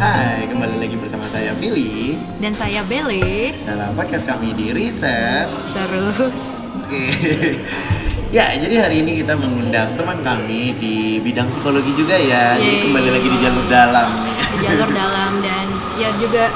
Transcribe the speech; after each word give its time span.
Hai, 0.00 0.48
kembali 0.48 0.80
lagi 0.80 0.96
bersama 0.96 1.28
saya 1.28 1.52
Billy 1.60 2.16
Dan 2.40 2.56
saya 2.56 2.80
Bele 2.88 3.52
dalam 3.68 3.92
podcast 3.92 4.24
kami 4.24 4.56
di 4.56 4.72
Reset. 4.72 5.44
Terus 5.76 6.40
Oke. 6.80 7.04
Ya, 8.32 8.48
jadi 8.56 8.80
hari 8.80 9.04
ini 9.04 9.20
kita 9.20 9.36
mengundang 9.36 9.92
teman 10.00 10.24
kami 10.24 10.72
di 10.80 11.20
bidang 11.20 11.52
psikologi 11.52 11.92
juga 11.92 12.16
ya. 12.16 12.56
Jadi 12.56 12.80
Yeay. 12.80 12.84
kembali 12.88 13.08
lagi 13.12 13.28
di 13.28 13.38
jalur 13.44 13.66
dalam 13.68 14.08
nih. 14.24 14.34
di 14.40 14.56
jalur 14.64 14.88
dalam 14.88 15.32
dan 15.44 15.66
ya 16.00 16.08
juga 16.16 16.48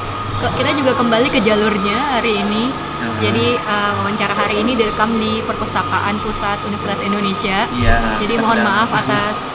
kita 0.57 0.71
juga 0.73 0.97
kembali 0.97 1.29
ke 1.29 1.45
jalurnya 1.45 2.17
hari 2.17 2.41
ini. 2.41 2.73
Hmm. 2.73 3.19
Jadi 3.21 3.61
uh, 3.61 3.93
wawancara 4.01 4.33
hari 4.33 4.65
ini 4.65 4.73
direkam 4.73 5.21
di 5.21 5.45
Perpustakaan 5.45 6.17
Pusat 6.25 6.65
Universitas 6.65 7.03
Indonesia. 7.05 7.69
Iya. 7.77 8.23
Jadi 8.25 8.35
mohon 8.41 8.57
sedang- 8.57 8.73
maaf 8.73 8.91
atas 9.05 9.37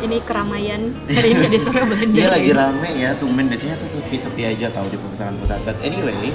ini 0.00 0.16
keramaian 0.24 0.80
hari 1.06 1.28
ini 1.36 1.46
di 1.54 1.58
sore 1.60 1.84
belanja. 1.84 2.16
Dia 2.16 2.28
lagi 2.32 2.50
rame 2.56 2.90
ya, 2.96 3.10
tumben 3.16 3.46
biasanya 3.46 3.76
tuh 3.76 3.88
sepi-sepi 3.88 4.42
aja 4.48 4.72
tahu 4.72 4.86
di 4.88 4.96
perpustakaan 4.96 5.36
pusat. 5.38 5.60
But 5.62 5.78
anyway, 5.84 6.32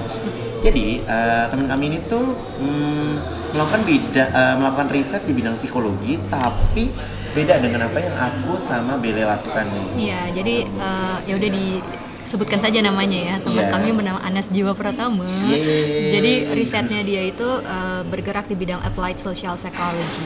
jadi 0.62 1.02
eh, 1.02 1.46
teman 1.50 1.68
kami 1.68 1.94
ini 1.94 2.00
tuh 2.05 2.38
mm, 2.62 3.14
melakukan 3.54 3.82
bida, 3.86 4.26
eh, 4.30 4.55
melakukan 4.58 4.88
riset 4.94 5.22
di 5.26 5.34
bidang 5.34 5.58
psikologi, 5.58 6.18
tapi 6.30 6.90
beda 7.36 7.60
dengan 7.60 7.91
apa 7.91 8.00
yang 8.00 8.16
aku 8.16 8.55
sama 8.55 8.96
Bele 8.96 9.28
lakukan 9.28 9.68
nih. 9.68 9.88
Iya, 10.08 10.22
jadi 10.40 10.55
uh, 10.80 11.20
ya 11.27 11.36
udah 11.36 11.50
disebutkan 11.52 12.63
saja 12.63 12.80
namanya 12.80 13.20
ya. 13.20 13.36
Teman 13.44 13.68
Iya. 13.68 13.76
kami 13.76 13.91
bernama 13.91 14.24
Anas 14.24 14.48
Jiwa 14.48 14.72
Pratama. 14.72 15.27
Yeay. 15.52 16.16
Jadi 16.16 16.34
risetnya 16.55 17.04
dia 17.04 17.27
itu 17.27 17.44
uh, 17.44 18.08
bergerak 18.08 18.48
di 18.48 18.55
bidang 18.55 18.80
applied 18.88 19.20
social 19.20 19.60
psychology. 19.60 20.24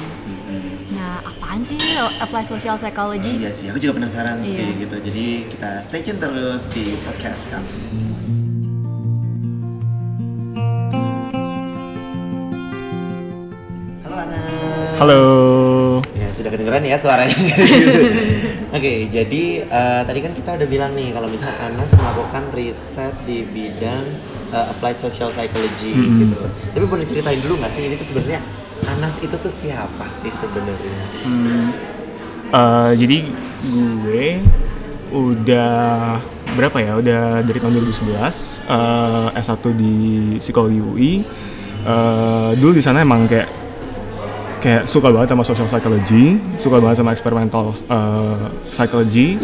Nah, 0.89 1.21
apaan 1.21 1.61
sih 1.61 1.77
applied 2.17 2.47
social 2.47 2.75
psychology? 2.75 3.37
Iya 3.37 3.51
sih, 3.53 3.65
aku 3.69 3.77
juga 3.77 4.01
penasaran 4.01 4.41
sih 4.41 4.57
Iya. 4.57 4.81
gitu. 4.85 4.95
Jadi 4.99 5.25
kita 5.45 5.69
stay 5.85 6.01
tune 6.01 6.17
terus 6.17 6.65
di 6.73 6.97
podcast 7.05 7.45
kami. 7.47 7.69
Halo 14.03 14.15
Ana. 14.15 14.41
Halo. 14.97 15.21
Ya 16.15 16.27
sudah 16.31 16.49
kedengeran 16.49 16.83
ya 16.83 16.97
suaranya. 16.97 17.35
Oke, 18.77 19.09
jadi 19.09 19.43
eh, 19.65 20.01
tadi 20.05 20.19
kan 20.21 20.31
kita 20.31 20.49
udah 20.55 20.67
bilang 20.69 20.91
nih 20.93 21.09
kalau 21.11 21.27
misalnya 21.27 21.57
Anas 21.59 21.91
melakukan 21.91 22.43
riset 22.53 23.13
di 23.25 23.43
bidang 23.43 24.05
eh, 24.49 24.65
applied 24.67 24.97
social 24.97 25.29
psychology 25.29 25.93
gitu. 25.93 26.37
Tapi 26.71 26.85
boleh 26.85 27.05
ceritain 27.05 27.39
dulu 27.39 27.57
nggak 27.59 27.71
sih 27.71 27.83
ini 27.83 27.95
tuh 27.97 28.07
sebenarnya 28.07 28.39
Anas 28.99 29.15
itu 29.23 29.31
tuh 29.39 29.47
siapa 29.47 30.03
sih 30.19 30.27
sebenarnya? 30.27 31.03
Hmm, 31.23 31.71
eh, 32.51 32.91
jadi 32.99 33.17
gue 33.63 34.43
udah 35.15 36.19
berapa 36.59 36.77
ya? 36.83 36.99
Udah 36.99 37.39
dari 37.39 37.63
tahun 37.63 37.79
2011 37.79 38.59
eh, 38.67 39.39
S1 39.39 39.63
di 39.71 39.95
psikologi 40.43 40.83
UI. 40.83 41.13
Eh, 41.79 42.51
dulu 42.59 42.75
di 42.75 42.83
sana 42.83 42.99
emang 42.99 43.23
kayak 43.23 43.47
kayak 44.59 44.83
suka 44.83 45.15
banget 45.15 45.31
sama 45.31 45.47
social 45.47 45.71
psychology, 45.71 46.35
suka 46.59 46.83
banget 46.83 46.99
sama 46.99 47.15
experimental 47.15 47.71
eh, 47.71 48.51
psychology. 48.67 49.39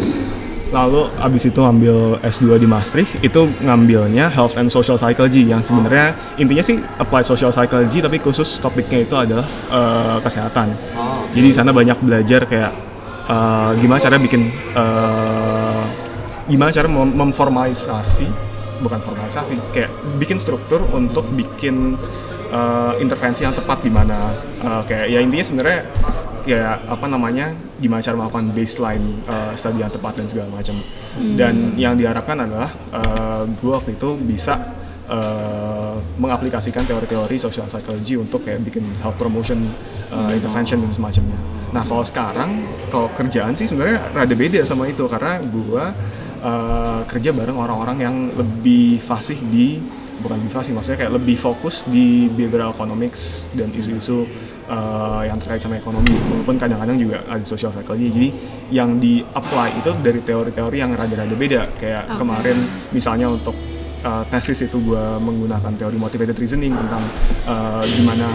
Lalu 0.74 1.06
abis 1.22 1.46
itu 1.46 1.60
ambil 1.62 2.18
S2 2.26 2.58
di 2.58 2.66
Maastricht, 2.66 3.22
itu 3.22 3.46
ngambilnya 3.62 4.26
health 4.34 4.58
and 4.58 4.66
social 4.66 4.98
psychology 4.98 5.46
yang 5.46 5.62
sebenarnya 5.62 6.18
intinya 6.42 6.64
sih 6.64 6.82
applied 6.98 7.22
social 7.22 7.54
psychology 7.54 8.02
tapi 8.02 8.18
khusus 8.18 8.58
topiknya 8.58 9.06
itu 9.06 9.14
adalah 9.14 9.46
eh, 9.70 10.18
kesehatan. 10.26 10.74
Oh, 10.98 11.22
Jadi 11.30 11.46
di 11.46 11.54
sana 11.54 11.70
banyak 11.70 12.02
belajar 12.02 12.50
kayak 12.50 12.72
uh, 13.30 13.70
gimana 13.78 13.98
cara 14.02 14.16
bikin 14.18 14.50
uh, 14.74 15.84
gimana 16.46 16.70
cara 16.70 16.86
mem- 16.86 17.14
memformalisasi 17.14 18.26
bukan 18.82 19.00
formalisasi 19.02 19.58
kayak 19.74 19.90
bikin 20.20 20.38
struktur 20.38 20.84
untuk 20.94 21.26
bikin 21.34 21.98
uh, 22.52 22.94
intervensi 23.02 23.42
yang 23.46 23.54
tepat 23.54 23.82
di 23.82 23.90
mana 23.90 24.18
Uh, 24.56 24.82
kayak 24.88 25.12
ya 25.12 25.20
intinya 25.22 25.44
sebenarnya 25.46 25.80
kayak 26.46 26.86
apa 26.86 27.06
namanya 27.10 27.52
gimana 27.82 28.00
cara 28.00 28.14
melakukan 28.14 28.54
baseline 28.54 29.04
uh, 29.26 29.52
studi 29.58 29.82
yang 29.82 29.90
tepat 29.90 30.14
dan 30.16 30.26
segala 30.30 30.48
macam. 30.54 30.78
Dan 31.16 31.74
yang 31.74 31.98
diharapkan 31.98 32.38
adalah 32.38 32.70
uh, 32.94 33.42
gue 33.44 33.72
waktu 33.72 33.98
itu 33.98 34.14
bisa 34.22 34.76
uh, 35.10 35.98
mengaplikasikan 36.16 36.86
teori-teori 36.86 37.36
social 37.36 37.66
psychology 37.66 38.14
untuk 38.14 38.46
kayak 38.46 38.62
bikin 38.62 38.86
health 39.02 39.18
promotion 39.18 39.58
uh, 40.14 40.30
intervention 40.30 40.82
dan 40.82 40.90
semacamnya. 40.94 41.38
Nah 41.74 41.82
kalau 41.82 42.04
sekarang 42.06 42.50
kalau 42.88 43.08
kerjaan 43.14 43.58
sih 43.58 43.66
sebenarnya 43.66 44.14
rada 44.14 44.34
beda 44.38 44.62
sama 44.62 44.86
itu 44.86 45.04
karena 45.10 45.42
gua 45.50 45.90
uh, 46.42 47.00
kerja 47.10 47.34
bareng 47.34 47.58
orang-orang 47.58 47.96
yang 47.98 48.16
lebih 48.34 49.02
fasih 49.02 49.38
di 49.50 49.82
bukan 50.20 50.40
lebih 50.40 50.52
fasih 50.52 50.72
maksudnya 50.72 50.98
kayak 51.06 51.12
lebih 51.12 51.36
fokus 51.36 51.84
di 51.84 52.32
behavioral 52.32 52.72
economics 52.72 53.52
dan 53.52 53.68
isu-isu 53.76 54.24
uh, 54.70 55.22
yang 55.26 55.38
terkait 55.38 55.62
sama 55.62 55.78
ekonomi 55.78 56.12
walaupun 56.30 56.56
kadang-kadang 56.58 56.98
juga 56.98 57.22
ada 57.26 57.44
social 57.46 57.70
psychology 57.72 58.10
jadi 58.12 58.28
yang 58.70 58.98
di 58.98 59.22
apply 59.22 59.80
itu 59.80 59.90
dari 60.02 60.20
teori-teori 60.22 60.76
yang 60.76 60.92
rada-rada 60.94 61.36
beda 61.36 61.62
kayak 61.78 62.04
Oke. 62.10 62.18
kemarin 62.22 62.56
misalnya 62.90 63.26
untuk 63.30 63.54
uh, 64.02 64.24
tesis 64.30 64.66
itu 64.66 64.78
gue 64.82 65.04
menggunakan 65.22 65.72
teori 65.74 65.96
motivated 65.96 66.36
reasoning 66.36 66.74
tentang 66.74 67.02
uh, 67.46 67.82
gimana 67.96 68.26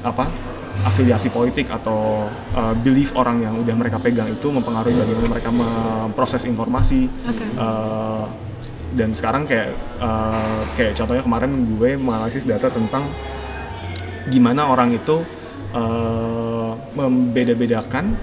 apa 0.00 0.24
afiliasi 0.80 1.28
politik 1.28 1.68
atau 1.68 2.24
uh, 2.56 2.74
belief 2.80 3.12
orang 3.12 3.44
yang 3.44 3.54
udah 3.60 3.76
mereka 3.76 4.00
pegang 4.00 4.32
itu 4.32 4.48
mempengaruhi 4.48 4.96
bagaimana 4.96 5.28
mereka 5.28 5.50
memproses 5.52 6.48
informasi 6.48 7.04
Oke. 7.28 7.44
Uh, 7.60 8.24
dan 8.90 9.14
sekarang 9.14 9.46
kayak 9.46 9.70
uh, 10.02 10.66
kayak 10.74 10.98
contohnya 10.98 11.22
kemarin 11.22 11.50
gue 11.78 11.90
menganalisis 11.94 12.42
data 12.42 12.72
tentang 12.72 13.06
gimana 14.26 14.66
orang 14.66 14.94
itu 14.94 15.22
uh, 15.74 16.72
membeda-bedakan 16.94 18.14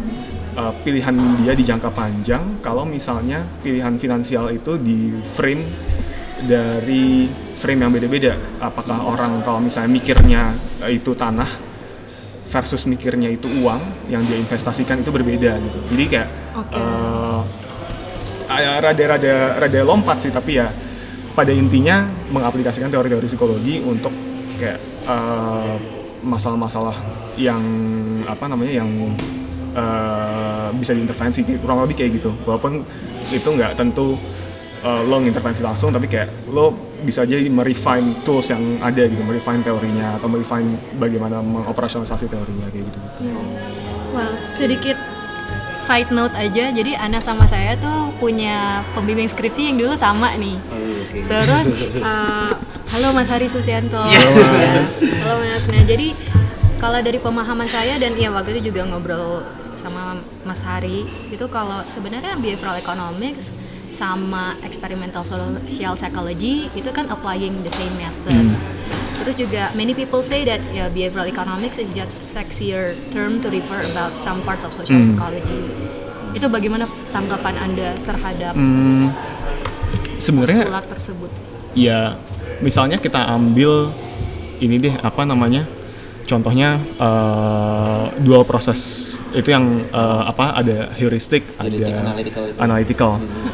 uh, 0.55 0.73
pilihan 0.81 1.15
dia 1.43 1.53
di 1.53 1.63
jangka 1.63 1.89
panjang. 1.91 2.59
Kalau 2.63 2.83
misalnya 2.83 3.43
pilihan 3.61 3.95
finansial 3.99 4.51
itu 4.51 4.79
di 4.79 5.15
frame 5.21 5.63
dari 6.45 7.25
frame 7.57 7.87
yang 7.87 7.91
beda-beda. 7.93 8.33
Apakah 8.61 9.03
orang 9.07 9.41
kalau 9.41 9.59
misalnya 9.59 9.89
mikirnya 9.89 10.53
uh, 10.83 10.91
itu 10.91 11.17
tanah 11.17 11.67
versus 12.47 12.87
mikirnya 12.87 13.27
itu 13.27 13.51
uang 13.59 14.07
yang 14.07 14.23
dia 14.23 14.39
investasikan 14.39 15.03
itu 15.03 15.11
berbeda 15.11 15.59
gitu. 15.59 15.79
Jadi 15.91 16.03
kayak 16.07 16.29
Oke. 16.55 16.79
uh, 16.79 17.43
ah, 18.47 18.79
rada-rada 18.79 19.59
rada 19.59 19.79
lompat 19.83 20.23
sih 20.23 20.31
tapi 20.31 20.55
ya 20.55 20.71
pada 21.35 21.51
intinya 21.53 22.07
mengaplikasikan 22.33 22.89
teori-teori 22.89 23.27
psikologi 23.29 23.77
untuk 23.83 24.09
kayak 24.57 24.79
eh, 25.05 25.75
masalah-masalah 26.23 26.95
yang 27.37 27.61
apa 28.25 28.45
namanya 28.49 28.83
yang 28.83 28.89
eh, 29.73 30.67
bisa 30.77 30.91
diintervensi 30.93 31.45
kurang 31.61 31.83
lebih 31.85 31.95
kayak 31.99 32.11
gitu. 32.21 32.31
Walaupun 32.45 32.81
itu 33.29 33.49
nggak 33.49 33.77
tentu 33.77 34.17
eh, 34.81 35.01
lo 35.05 35.17
ngintervensi 35.21 35.61
langsung 35.61 35.89
tapi 35.93 36.09
kayak 36.09 36.51
lo 36.53 36.73
bisa 36.97 37.29
aja 37.29 37.37
merefine 37.45 38.25
tools 38.25 38.49
yang 38.49 38.81
ada 38.81 39.05
gitu 39.05 39.21
merefine 39.21 39.61
teorinya 39.61 40.17
atau 40.17 40.25
merefine 40.25 40.81
bagaimana 40.97 41.45
mengoperasionalisasi 41.45 42.25
teorinya 42.25 42.67
kayak 42.73 42.85
gitu. 42.89 42.99
Well, 44.15 44.33
sedikit 44.57 45.16
side 45.87 46.11
note 46.11 46.35
aja. 46.35 46.67
Jadi 46.69 46.91
Ana 46.93 47.23
sama 47.23 47.47
saya 47.47 47.79
tuh 47.79 48.11
punya 48.19 48.83
pembimbing 48.91 49.25
skripsi 49.25 49.71
yang 49.71 49.77
dulu 49.79 49.95
sama 49.95 50.35
nih. 50.35 50.59
Oh, 50.67 50.75
oke. 50.75 51.17
Terus 51.23 51.67
eh, 52.03 52.51
halo 52.91 53.07
Mas 53.15 53.31
Hari 53.31 53.47
Susianto. 53.47 54.03
Iya, 54.03 54.19
Mas. 54.75 54.99
halo 55.23 55.33
Mas. 55.39 55.63
Nah, 55.65 55.83
jadi 55.83 56.11
kalau 56.77 56.99
dari 56.99 57.17
pemahaman 57.17 57.65
saya 57.65 57.95
dan 57.95 58.13
ya 58.13 58.29
waktu 58.29 58.59
itu 58.59 58.69
juga 58.69 58.83
ngobrol 58.85 59.47
sama 59.79 60.19
Mas 60.43 60.61
Hari 60.61 61.07
itu 61.31 61.45
kalau 61.47 61.81
sebenarnya 61.87 62.35
behavioral 62.35 62.75
economics 62.75 63.55
sama 63.89 64.53
experimental 64.61 65.25
social 65.25 65.97
psychology 65.97 66.69
itu 66.71 66.89
kan 66.91 67.09
applying 67.09 67.55
the 67.63 67.73
same 67.73 67.95
method. 67.97 68.45
Terus 69.17 69.35
juga 69.35 69.73
many 69.73 69.91
people 69.91 70.21
say 70.21 70.45
that 70.45 70.61
ya 70.69 70.85
behavioral 70.87 71.25
economics 71.25 71.81
is 71.81 71.89
just 71.89 72.13
a 72.13 72.25
sexier 72.25 72.93
term 73.09 73.41
to 73.41 73.49
refer 73.49 73.81
about 73.89 74.13
some 74.15 74.45
parts 74.45 74.61
of 74.61 74.69
social 74.69 74.95
Hmm. 74.95 75.17
psychology. 75.17 75.86
Itu 76.37 76.47
bagaimana 76.47 76.85
tanggapan 77.09 77.55
Anda 77.57 77.89
terhadap 78.05 78.53
Hmm, 78.53 79.09
sebenarnya 80.17 80.69
tersebut? 80.85 81.29
ya 81.73 82.17
misalnya 82.57 82.97
kita 82.97 83.21
ambil 83.27 83.93
ini 84.57 84.81
deh 84.81 84.93
apa 84.97 85.25
namanya 85.25 85.65
contohnya 86.25 86.81
eh, 86.97 88.03
dual 88.21 88.41
proses 88.43 88.81
itu 89.31 89.49
yang 89.49 89.85
eh, 89.85 90.21
apa 90.25 90.57
ada 90.57 90.89
heuristik 90.97 91.45
ada 91.57 91.69
analytical 91.69 92.43
itu. 92.49 92.57
analytical. 92.57 93.11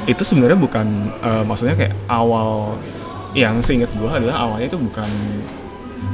itu 0.07 0.23
sebenarnya 0.23 0.55
bukan 0.55 0.87
eh, 1.19 1.43
maksudnya 1.43 1.75
kayak 1.75 1.95
awal 2.07 2.79
yang 3.35 3.59
seingat 3.59 3.91
gua 3.95 4.15
adalah 4.19 4.47
awalnya 4.47 4.67
itu 4.67 4.79
bukan 4.79 5.09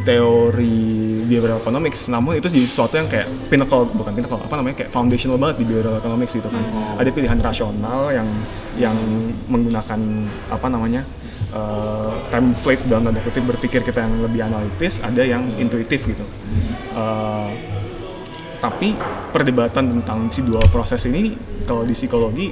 teori 0.08 1.24
behavioral 1.30 1.62
economics 1.62 2.10
namun 2.10 2.40
itu 2.42 2.50
jadi 2.50 2.66
sesuatu 2.66 2.98
yang 2.98 3.06
kayak 3.06 3.28
pinnacle 3.48 3.86
bukan 3.94 4.12
pinnacle 4.16 4.42
apa 4.42 4.56
namanya 4.58 4.76
kayak 4.84 4.92
foundational 4.92 5.38
banget 5.38 5.62
di 5.62 5.66
behavioral 5.70 5.96
economics 6.02 6.34
gitu 6.34 6.50
kan. 6.50 6.64
Ada 6.98 7.10
pilihan 7.14 7.40
rasional 7.40 8.10
yang 8.10 8.28
yang 8.80 8.98
menggunakan 9.52 10.00
apa 10.50 10.68
namanya 10.72 11.04
uh, 11.54 12.14
template 12.34 12.82
dalam 12.88 13.10
tanda 13.10 13.22
kutip 13.22 13.44
berpikir 13.46 13.82
kita 13.86 14.06
yang 14.06 14.14
lebih 14.24 14.42
analitis 14.46 15.02
ada 15.04 15.22
yang 15.22 15.46
intuitif 15.58 16.06
gitu. 16.08 16.26
Uh, 16.96 17.54
tapi 18.60 18.92
perdebatan 19.32 19.88
tentang 19.88 20.28
si 20.28 20.44
dua 20.44 20.60
proses 20.68 21.00
ini 21.08 21.32
kalau 21.64 21.88
di 21.88 21.96
psikologi 21.96 22.52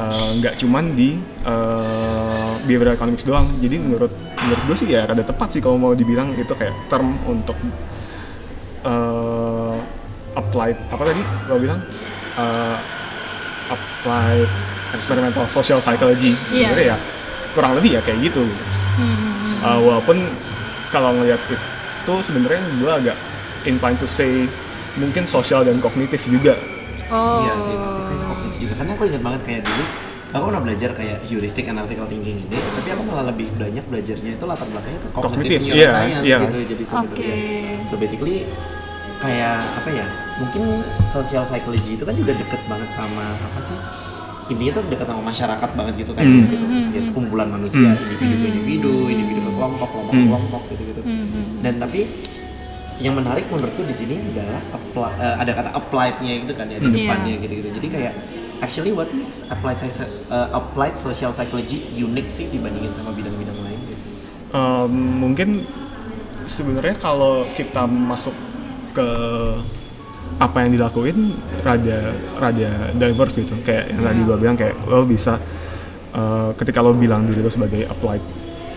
uh, 0.00 0.30
nggak 0.40 0.56
cuman 0.64 0.96
di 0.96 1.20
uh, 1.44 2.23
behavioral 2.64 2.96
economics 2.96 3.24
doang. 3.24 3.46
Jadi 3.60 3.76
menurut 3.80 4.12
menurut 4.40 4.62
gue 4.68 4.76
sih 4.76 4.88
ya 4.90 5.06
rada 5.08 5.24
tepat 5.24 5.48
sih 5.54 5.60
kalau 5.60 5.78
mau 5.80 5.92
dibilang 5.92 6.32
itu 6.34 6.52
kayak 6.52 6.74
term 6.88 7.16
untuk 7.28 7.56
uh, 8.84 9.76
applied 10.34 10.76
apa 10.90 11.02
tadi 11.04 11.22
lo 11.48 11.56
bilang? 11.60 11.80
Uh, 12.34 12.76
applied 13.70 14.48
experimental 14.92 15.46
social 15.46 15.78
psychology. 15.78 16.34
Iya. 16.52 16.68
sebenarnya 16.70 16.86
ya 16.92 16.96
kurang 17.54 17.72
lebih 17.78 17.90
ya 17.96 18.00
kayak 18.02 18.18
gitu. 18.32 18.44
Uh, 19.64 19.80
walaupun 19.80 20.20
kalau 20.92 21.10
ngelihat 21.16 21.40
itu 21.48 22.14
sebenarnya 22.20 22.60
gue 22.78 22.90
agak 22.92 23.16
inclined 23.64 23.96
to 23.96 24.06
say 24.06 24.44
mungkin 25.00 25.24
sosial 25.26 25.64
dan 25.66 25.80
kognitif 25.80 26.22
juga. 26.28 26.54
Oh. 27.10 27.44
Iya 27.44 27.54
sih, 27.60 27.74
masih 27.74 28.02
kognitif 28.28 28.58
juga. 28.60 28.72
Karena 28.78 28.92
aku 28.94 29.02
ingat 29.08 29.22
banget 29.22 29.40
kayak 29.44 29.62
dulu, 29.66 29.84
aku 30.34 30.50
pernah 30.50 30.62
belajar 30.66 30.90
kayak 30.98 31.18
heuristic 31.30 31.64
analytical 31.70 32.10
thinking 32.10 32.42
ini, 32.42 32.58
tapi 32.74 32.88
aku 32.90 33.02
malah 33.06 33.30
lebih 33.30 33.46
banyak 33.54 33.84
belajarnya 33.86 34.30
itu 34.34 34.44
latar 34.44 34.66
belakangnya 34.66 35.00
ke 35.00 35.08
cognitive 35.14 35.62
iya, 35.62 35.70
neuroscience 35.70 36.26
iya. 36.26 36.38
gitu. 36.42 36.58
Jadi 36.74 36.82
sebenarnya, 36.82 37.14
Oke. 37.14 37.34
so 37.86 37.94
basically 37.94 38.36
kayak 39.22 39.62
apa 39.62 39.88
ya? 39.94 40.06
Mungkin 40.42 40.62
social 41.14 41.46
psychology 41.46 41.94
itu 41.94 42.02
kan 42.02 42.18
juga 42.18 42.34
deket 42.34 42.60
banget 42.66 42.90
sama 42.90 43.38
apa 43.38 43.60
sih? 43.62 43.78
Intinya 44.44 44.72
tuh 44.76 44.82
dekat 44.90 45.06
sama 45.08 45.22
masyarakat 45.24 45.70
banget 45.72 45.94
gitu 46.04 46.12
kan, 46.12 46.24
Hmm. 46.26 46.44
gitu. 46.50 46.64
Ya 46.92 47.00
sekumpulan 47.00 47.48
manusia, 47.48 47.94
individu 47.94 48.34
ke 48.36 48.46
individu, 48.50 48.94
individu 49.08 49.40
ke 49.40 49.50
kelompok, 49.54 49.88
kelompok 49.88 50.12
ke 50.12 50.18
Hmm. 50.18 50.28
kelompok 50.28 50.62
gitu-gitu. 50.74 51.00
Dan 51.62 51.74
tapi 51.78 52.00
yang 52.98 53.14
menarik 53.14 53.46
menurutku 53.48 53.86
di 53.86 53.94
sini 53.94 54.18
adalah 54.34 54.60
apply- 54.70 55.16
eh, 55.16 55.36
ada 55.40 55.52
kata 55.54 55.70
applied-nya 55.72 56.34
gitu 56.42 56.52
kan 56.58 56.66
ya 56.68 56.78
di 56.82 56.90
Hmm. 56.90 56.96
depannya 56.98 57.34
gitu-gitu. 57.38 57.68
Jadi 57.70 57.88
kayak 57.88 58.14
actually 58.64 58.96
what 58.96 59.12
makes 59.12 59.44
applied 59.52 59.76
eh, 59.76 60.48
applied 60.56 60.96
social 60.96 61.28
psychology 61.36 61.84
unik 62.00 62.26
sih 62.26 62.48
dibandingin 62.48 62.88
sama 62.96 63.12
bidang-bidang 63.12 63.58
lain 63.60 63.80
gitu. 63.92 64.02
Um, 64.56 65.20
mungkin 65.20 65.68
sebenarnya 66.48 66.96
kalau 66.96 67.44
kita 67.52 67.84
masuk 67.84 68.32
ke 68.96 69.08
apa 70.40 70.66
yang 70.66 70.80
dilakuin 70.80 71.36
rada 71.62 72.10
rada 72.40 72.90
diverse 72.96 73.44
gitu 73.44 73.54
kayak 73.62 73.92
yang 73.92 74.02
tadi 74.02 74.20
gue 74.24 74.36
bilang 74.40 74.56
kayak 74.58 74.74
lo 74.88 75.06
bisa 75.06 75.38
uh, 76.10 76.50
ketika 76.58 76.82
lo 76.82 76.96
bilang 76.96 77.28
diri 77.28 77.44
lo 77.44 77.50
sebagai 77.52 77.86
applied 77.86 78.24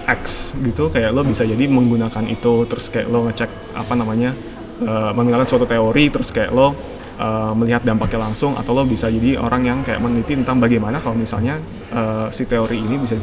X 0.05 0.53
gitu 0.61 0.93
kayak 0.93 1.15
lo 1.15 1.25
bisa 1.25 1.43
jadi 1.47 1.65
menggunakan 1.65 2.29
itu 2.29 2.67
terus 2.69 2.93
kayak 2.93 3.09
lo 3.09 3.25
ngecek 3.25 3.49
apa 3.73 3.93
namanya 3.97 4.37
uh, 4.85 5.11
menggunakan 5.17 5.49
suatu 5.49 5.65
teori 5.65 6.13
terus 6.13 6.29
kayak 6.29 6.53
lo 6.53 6.77
uh, 7.17 7.51
melihat 7.53 7.81
dampaknya 7.83 8.23
langsung 8.23 8.55
atau 8.55 8.71
lo 8.73 8.85
bisa 8.85 9.09
jadi 9.09 9.37
orang 9.37 9.61
yang 9.65 9.79
kayak 9.81 9.99
meneliti 9.99 10.37
tentang 10.37 10.57
bagaimana 10.57 11.01
kalau 11.01 11.17
misalnya 11.17 11.59
uh, 11.91 12.29
si 12.29 12.45
teori 12.45 12.79
ini 12.79 12.95
bisa 12.97 13.17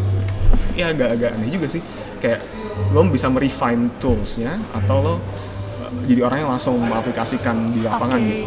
ya 0.74 0.90
agak-agak 0.90 1.38
aneh 1.38 1.50
juga 1.50 1.66
sih. 1.70 1.82
Kayak 2.18 2.42
lo 2.90 3.06
bisa 3.06 3.30
merefine 3.30 3.90
toolsnya 3.98 4.58
atau 4.74 4.96
lo 5.02 5.14
uh, 5.14 5.18
jadi 6.06 6.26
orang 6.26 6.38
yang 6.46 6.50
langsung 6.54 6.78
mengaplikasikan 6.78 7.70
di 7.70 7.80
lapangan 7.82 8.18
Oke. 8.18 8.28
gitu. 8.30 8.46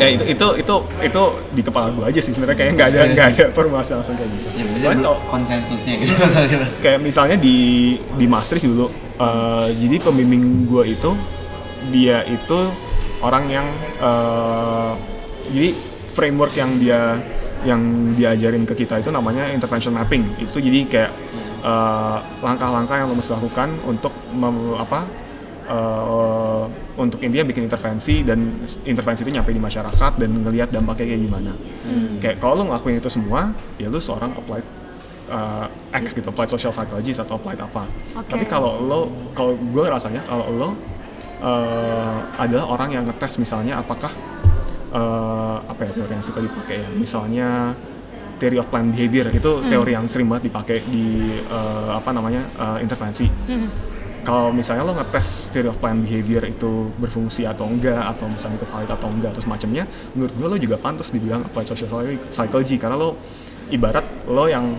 Ya 0.00 0.06
itu 0.16 0.24
itu 0.32 0.46
itu 0.64 0.74
itu 1.04 1.22
di 1.52 1.62
kepala 1.62 1.92
gue 1.92 2.04
aja 2.08 2.20
sih 2.20 2.32
sebenarnya. 2.32 2.56
Kayak 2.56 2.70
nggak 2.76 2.88
ada 2.88 3.00
nggak 3.10 3.26
ada 3.36 3.44
permasalahan 3.52 4.00
langsung 4.00 4.16
kayak 4.16 4.30
gitu. 4.32 4.48
Ya 4.80 4.90
kalau- 4.96 5.20
konsensusnya 5.28 5.94
gitu. 6.02 6.14
kayak 6.80 6.98
misalnya 7.04 7.36
di 7.36 7.56
di 8.16 8.26
Maastricht 8.26 8.64
dulu 8.64 8.88
eh, 9.20 9.68
jadi 9.76 9.96
pembimbing 10.00 10.64
gue 10.66 10.84
itu 10.96 11.10
dia 11.92 12.24
itu 12.28 12.58
orang 13.20 13.44
yang 13.48 13.66
eh, 14.00 14.92
jadi 15.50 15.70
framework 16.16 16.52
yang 16.56 16.70
dia 16.80 17.00
yang 17.60 17.80
diajarin 18.16 18.64
ke 18.64 18.72
kita 18.72 19.04
itu 19.04 19.12
namanya 19.12 19.52
intervention 19.52 19.92
mapping 19.92 20.24
itu 20.40 20.58
jadi 20.60 20.80
kayak 20.88 21.12
eh, 21.60 22.18
langkah-langkah 22.40 22.96
yang 23.00 23.08
lo 23.12 23.16
mesti 23.16 23.36
lakukan 23.36 23.68
untuk 23.84 24.12
mem- 24.32 24.76
apa 24.80 25.04
eh, 25.68 26.64
untuk 26.96 27.20
intinya 27.20 27.46
bikin 27.48 27.68
intervensi 27.68 28.24
dan 28.24 28.64
intervensi 28.84 29.24
itu 29.24 29.32
nyampe 29.32 29.52
di 29.52 29.62
masyarakat 29.62 30.12
dan 30.16 30.30
ngelihat 30.44 30.68
dampaknya 30.72 31.16
kayak 31.16 31.22
gimana 31.24 31.52
kayak 32.20 32.36
kalau 32.40 32.60
lo 32.60 32.62
ngelakuin 32.72 33.00
itu 33.00 33.08
semua 33.12 33.52
ya 33.80 33.88
lo 33.88 34.00
seorang 34.00 34.32
applied 34.36 34.64
uh, 35.30 35.66
X 35.94 36.12
gitu, 36.12 36.28
applied 36.28 36.50
social 36.50 36.74
psychologist 36.74 37.22
atau 37.22 37.38
applied 37.38 37.58
apa. 37.62 37.86
Oke. 38.18 38.28
Tapi 38.28 38.44
kalau 38.50 38.82
lo, 38.82 39.00
kalau 39.32 39.54
gue 39.56 39.84
rasanya 39.86 40.20
kalau 40.26 40.46
lo 40.50 40.68
uh, 41.40 42.16
adalah 42.38 42.64
orang 42.70 43.00
yang 43.00 43.04
ngetes 43.08 43.40
misalnya 43.40 43.80
apakah 43.80 44.12
uh, 44.92 45.58
apa 45.64 45.88
ya 45.88 45.90
teori 46.00 46.12
yang 46.14 46.24
suka 46.24 46.40
dipakai 46.40 46.84
ya, 46.84 46.88
misalnya 46.94 47.74
theory 48.40 48.56
of 48.56 48.68
planned 48.72 48.96
behavior 48.96 49.28
itu 49.28 49.50
teori 49.68 49.92
yang 49.92 50.08
sering 50.08 50.24
banget 50.28 50.48
dipakai 50.48 50.80
di 50.88 51.28
uh, 51.52 51.96
apa 51.96 52.10
namanya 52.12 52.42
uh, 52.56 52.78
intervensi. 52.80 53.28
Kalau 54.20 54.52
misalnya 54.52 54.84
lo 54.84 54.92
ngetes 55.00 55.48
theory 55.48 55.68
of 55.72 55.80
planned 55.80 56.04
behavior 56.04 56.44
itu 56.44 56.92
berfungsi 57.00 57.48
atau 57.48 57.64
enggak 57.64 58.04
atau 58.04 58.28
misalnya 58.28 58.60
itu 58.60 58.68
valid 58.68 58.90
atau 58.92 59.08
enggak 59.08 59.32
terus 59.32 59.48
macamnya, 59.48 59.84
menurut 60.12 60.32
gue 60.36 60.46
lo 60.46 60.56
juga 60.60 60.76
pantas 60.76 61.08
dibilang 61.08 61.40
applied 61.40 61.64
social 61.64 61.88
psychology 62.28 62.76
karena 62.76 63.00
lo 63.00 63.16
ibarat 63.72 64.04
lo 64.28 64.44
yang 64.44 64.76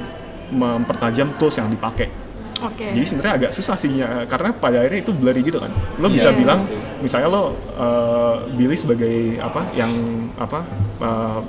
mempertajam 0.53 1.33
tools 1.41 1.57
yang 1.57 1.73
dipakai. 1.73 2.20
Oke. 2.61 2.85
Jadi 2.93 3.05
sebenarnya 3.09 3.33
agak 3.41 3.51
susah 3.57 3.73
sih 3.73 3.91
ya, 3.97 4.25
karena 4.29 4.53
pada 4.53 4.85
akhirnya 4.85 5.01
itu 5.01 5.11
blurry 5.17 5.41
gitu 5.41 5.57
kan. 5.57 5.73
Lo 5.97 6.07
Iya, 6.09 6.15
bisa 6.15 6.29
iya 6.29 6.37
bilang 6.37 6.59
sih. 6.61 6.77
misalnya 7.01 7.27
lo 7.33 7.43
uh, 7.75 8.45
Billy 8.53 8.77
sebagai 8.77 9.41
apa 9.41 9.65
yang 9.73 9.91
apa 10.37 10.61
uh, 11.01 11.41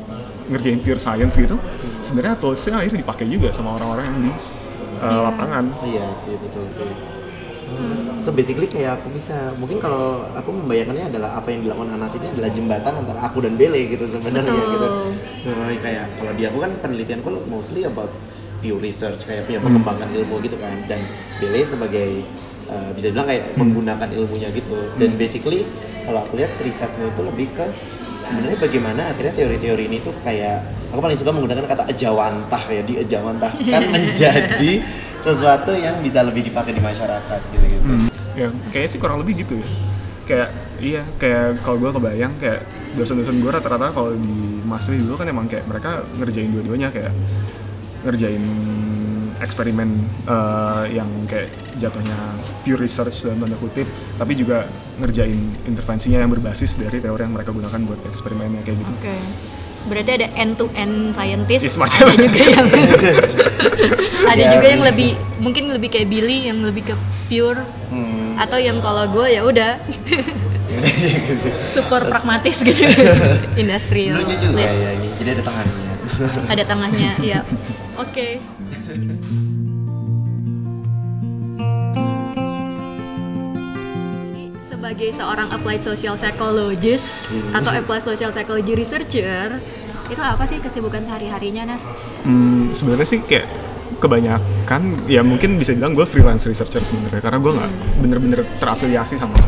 ngerjain 0.48 0.80
pure 0.80 0.98
science 0.98 1.36
gitu. 1.36 1.60
Sebenarnya 2.00 2.40
toolsnya 2.40 2.80
akhirnya 2.80 3.04
dipakai 3.04 3.28
juga 3.28 3.52
sama 3.52 3.76
orang-orang 3.76 4.04
yang 4.08 4.18
di 4.24 4.32
uh, 5.04 5.20
lapangan. 5.28 5.64
Iya 5.84 6.06
sih 6.16 6.34
betul 6.40 6.64
sih. 6.72 6.88
So 8.20 8.36
basically 8.36 8.68
kayak 8.68 9.00
aku 9.00 9.16
bisa 9.16 9.56
mungkin 9.56 9.80
kalau 9.80 10.28
aku 10.36 10.52
membayangkannya 10.52 11.08
adalah 11.08 11.40
apa 11.40 11.56
yang 11.56 11.64
dilakukan 11.64 11.96
Anas 11.96 12.12
ini 12.20 12.28
adalah 12.28 12.50
jembatan 12.52 12.92
antara 13.00 13.20
aku 13.24 13.40
dan 13.40 13.56
Bele 13.56 13.88
gitu 13.88 14.04
sebenarnya 14.04 14.52
gitu. 14.52 14.88
Nah, 15.48 15.72
kayak 15.80 16.04
kalau 16.20 16.32
di 16.36 16.44
aku 16.44 16.58
kan 16.60 16.70
penelitianku 16.84 17.28
mostly 17.48 17.88
about 17.88 18.12
pure 18.62 18.78
research 18.78 19.26
kayak 19.26 19.50
ya, 19.50 19.58
mengembangkan 19.58 20.08
ilmu 20.14 20.38
gitu 20.46 20.54
kan. 20.56 20.78
Dan 20.86 21.02
Bele 21.42 21.66
sebagai 21.66 22.22
uh, 22.70 22.90
bisa 22.94 23.10
dibilang 23.10 23.28
kayak 23.28 23.58
menggunakan 23.58 24.08
ilmunya 24.14 24.48
gitu. 24.54 24.78
Dan 24.96 25.18
basically 25.18 25.66
kalau 26.06 26.22
aku 26.22 26.38
lihat 26.38 26.54
risetmu 26.62 27.10
itu 27.10 27.22
lebih 27.26 27.48
ke 27.52 27.66
sebenarnya 28.22 28.58
bagaimana 28.58 29.02
akhirnya 29.10 29.34
teori-teori 29.34 29.84
ini 29.90 29.98
tuh 30.00 30.14
kayak 30.22 30.62
aku 30.94 31.00
paling 31.02 31.18
suka 31.18 31.30
menggunakan 31.34 31.66
kata 31.66 31.84
ejawantah 31.90 32.62
ya 32.70 32.82
di 32.86 32.94
ejawantahkan 33.02 33.82
menjadi 33.94 34.72
sesuatu 35.18 35.74
yang 35.74 35.98
bisa 36.02 36.22
lebih 36.22 36.46
dipakai 36.46 36.74
di 36.74 36.82
masyarakat 36.82 37.40
gitu-gitu. 37.54 38.10
ya 38.32 38.48
kayaknya 38.72 38.90
sih 38.90 38.98
kurang 39.02 39.20
lebih 39.22 39.42
gitu 39.42 39.58
ya. 39.58 39.66
Kayak 40.22 40.48
iya 40.78 41.02
kayak 41.18 41.62
kalau 41.66 41.76
gue 41.82 41.90
kebayang 41.90 42.32
kayak 42.38 42.62
dosen-dosen 42.94 43.42
gue 43.42 43.50
rata-rata 43.50 43.90
kalau 43.90 44.14
di 44.14 44.62
Masri 44.62 44.98
dulu 45.02 45.18
kan 45.18 45.26
emang 45.28 45.46
kayak 45.50 45.66
mereka 45.66 46.06
ngerjain 46.16 46.50
dua-duanya 46.50 46.88
kayak 46.94 47.12
ngerjain 48.02 48.44
eksperimen 49.38 49.88
eh, 50.24 50.84
yang 50.92 51.08
kayak 51.24 51.50
jatuhnya 51.74 52.14
pure 52.60 52.78
research 52.78 53.22
dalam 53.22 53.40
tanda 53.40 53.56
kutip 53.56 53.86
tapi 54.14 54.32
juga 54.32 54.66
ngerjain 54.96 55.34
intervensinya 55.64 56.18
yang 56.18 56.30
berbasis 56.30 56.76
dari 56.76 56.98
teori 56.98 57.22
yang 57.22 57.32
mereka 57.32 57.50
gunakan 57.50 57.80
buat 57.84 58.00
eksperimennya 58.06 58.62
kayak 58.62 58.78
gitu 58.78 58.92
Oke. 58.96 59.16
Berarti 59.82 60.10
ada 60.14 60.30
end 60.36 60.54
to 60.54 60.70
end 60.74 61.10
scientist. 61.10 61.58
Ya, 61.60 61.70
semacam- 61.72 62.06
ada 62.06 62.22
juga 62.22 62.38
yang 62.46 62.66
ada 64.30 64.38
Ya, 64.38 64.50
juga 64.54 64.66
yang 64.68 64.82
lebih 64.84 65.10
mungkin 65.36 65.64
lebih 65.68 65.90
kayak 65.90 66.06
Billy 66.06 66.46
yang 66.46 66.62
lebih 66.62 66.86
ke 66.86 66.94
pure 67.26 67.66
Hmm. 67.90 68.38
atau 68.38 68.56
yang 68.56 68.78
kalau 68.78 69.04
gue 69.06 69.26
ya 69.28 69.42
udah 69.42 69.82
super 71.66 72.00
pragmatis 72.04 72.62
gitu 72.62 72.78
industrial 73.58 74.22
juga 74.22 74.48
list. 74.54 74.78
ya 74.78 74.90
ini. 74.94 75.08
Jadi 75.18 75.28
ada 75.32 75.42
tangannya. 75.42 75.92
ada 76.46 76.62
tengahnya 76.62 77.10
ya 77.18 77.40
oke. 77.98 78.28
Sebagai 84.68 85.10
seorang 85.16 85.48
applied 85.52 85.82
social 85.84 86.16
psychologist 86.18 87.32
atau 87.54 87.70
applied 87.72 88.04
social 88.04 88.30
psychology 88.34 88.72
researcher 88.76 89.56
itu 90.10 90.20
apa 90.20 90.44
sih 90.44 90.60
kesibukan 90.60 91.00
sehari 91.06 91.30
harinya 91.32 91.72
Nas? 91.72 91.88
Hmm, 92.26 92.74
sebenarnya 92.76 93.08
sih 93.08 93.20
kayak 93.24 93.48
kebanyakan 94.02 95.06
ya 95.06 95.22
mungkin 95.22 95.62
bisa 95.62 95.78
bilang 95.78 95.94
gue 95.94 96.02
freelance 96.02 96.50
researcher 96.50 96.82
sebenarnya 96.82 97.22
karena 97.22 97.38
gue 97.38 97.52
nggak 97.54 97.70
bener-bener 98.02 98.40
terafiliasi 98.58 99.14
sama 99.14 99.38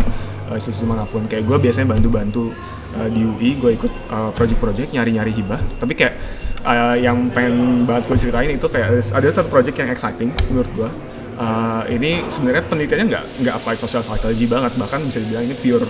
uh, 0.48 0.54
institusi 0.54 0.86
mana 0.86 1.04
pun. 1.04 1.26
Kayak 1.26 1.44
gue 1.50 1.56
biasanya 1.68 1.90
bantu-bantu 1.90 2.54
uh, 2.96 3.08
di 3.10 3.26
UI 3.26 3.58
gue 3.58 3.70
ikut 3.74 3.92
uh, 4.14 4.30
project-project 4.32 4.94
nyari-nyari 4.94 5.34
hibah. 5.34 5.60
Tapi 5.82 5.92
kayak 5.98 6.14
uh, 6.64 6.96
yang 6.96 7.30
pengen 7.30 7.84
banget 7.84 8.08
gue 8.10 8.18
ceritain 8.18 8.50
itu 8.50 8.66
kayak 8.66 8.98
ada- 9.12 9.34
satu 9.36 9.48
project 9.48 9.76
yang 9.78 9.90
exciting 9.92 10.30
menurut 10.50 10.70
gue 10.74 10.90
Uh, 11.34 11.82
ini 11.90 12.22
sebenarnya 12.30 12.62
penelitiannya 12.70 13.10
nggak 13.10 13.24
nggak 13.42 13.54
applied 13.58 13.74
social 13.74 13.98
psychology 14.06 14.46
banget 14.46 14.70
bahkan 14.78 15.02
bisa 15.02 15.18
dibilang 15.18 15.42
ini 15.42 15.56
pure 15.58 15.82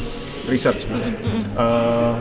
research 0.48 0.88
gitu. 0.88 1.04
Uh, 1.52 2.16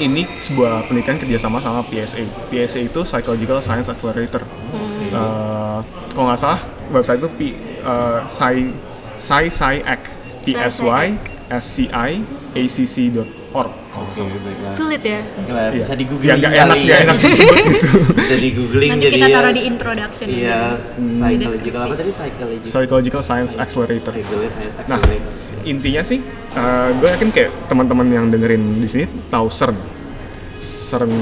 ini 0.00 0.24
sebuah 0.24 0.88
penelitian 0.88 1.20
kerjasama 1.20 1.60
sama 1.60 1.84
PSA. 1.84 2.24
PSA 2.48 2.80
itu 2.88 3.00
Psychological 3.04 3.60
Science 3.60 3.92
Accelerator. 3.92 4.40
Uh, 5.12 5.84
kalau 6.16 6.32
nggak 6.32 6.40
salah 6.40 6.60
website 6.96 7.20
itu 7.20 7.28
P, 7.36 7.40
uh, 7.84 8.24
Sci 8.24 8.72
Sci 9.20 9.42
Sci 9.52 9.74
P 10.48 10.56
S 10.56 10.80
Y 10.80 11.04
S 11.52 11.64
C 11.68 11.92
I 11.92 12.24
A 12.56 12.62
C 12.72 12.88
C 12.88 13.12
dot 13.12 13.28
org. 13.52 13.68
Baiklah. 14.08 14.72
Sulit 14.72 15.02
ya. 15.02 15.20
Baiklah, 15.24 15.66
bisa 15.70 15.86
Iya. 15.86 15.94
di 15.94 16.04
googling 16.04 16.28
Ya 16.28 16.34
nggak 16.36 16.52
enak, 16.54 16.76
nggak 16.84 16.98
ya. 16.98 17.04
enak 17.04 17.16
disebut 17.18 17.54
gitu. 17.58 17.88
bisa 18.12 18.36
di 18.36 18.50
googling 18.52 18.90
Nanti 18.90 19.04
jadi 19.04 19.16
kita 19.16 19.26
ya. 19.26 19.34
taruh 19.34 19.52
di 19.52 19.62
introduction. 19.64 20.26
Iya, 20.28 20.60
psychological 20.94 21.80
apa 21.80 21.94
tadi 21.94 22.10
psychological. 22.10 22.66
Psychological 22.66 23.22
Science 23.22 23.52
Accelerator. 23.54 24.12
Psychological 24.12 24.50
science 24.50 24.74
Nah, 24.86 24.96
accelerator. 24.96 25.32
intinya 25.64 26.02
sih, 26.02 26.18
gue 26.94 27.08
yakin 27.10 27.28
kayak 27.28 27.50
teman-teman 27.66 28.06
yang 28.08 28.24
dengerin 28.26 28.62
di 28.78 28.88
sini 28.88 29.04
tahu 29.28 29.46
CERN. 29.48 29.76
CERN, 30.58 31.12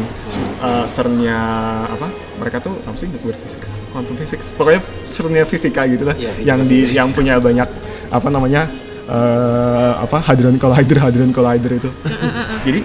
uh, 0.59 0.87
CERN-nya 0.87 1.39
apa? 1.87 2.09
Mereka 2.37 2.57
tuh 2.59 2.81
apa 2.81 2.97
sih 2.97 3.05
nuclear 3.07 3.37
physics, 3.37 3.77
quantum 3.91 4.15
physics. 4.15 4.51
Pokoknya 4.51 4.81
CERN-nya 5.05 5.45
fisika 5.45 5.85
gitu 5.85 6.05
lah. 6.05 6.15
Fisika, 6.15 6.41
yang 6.41 6.65
di 6.65 6.89
yang 6.91 7.09
punya 7.11 7.37
banyak 7.37 7.69
apa 8.09 8.29
namanya? 8.29 8.65
eh, 9.07 9.93
apa 10.03 10.19
hadron 10.19 10.59
collider 10.59 10.99
hadron 10.99 11.31
collider 11.31 11.79
itu 11.79 11.87
jadi 12.67 12.81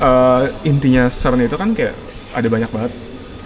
eh, 0.00 0.42
intinya 0.64 1.12
CERN 1.12 1.44
itu 1.44 1.56
kan 1.60 1.76
kayak 1.76 1.92
ada 2.32 2.48
banyak 2.48 2.70
banget 2.72 2.92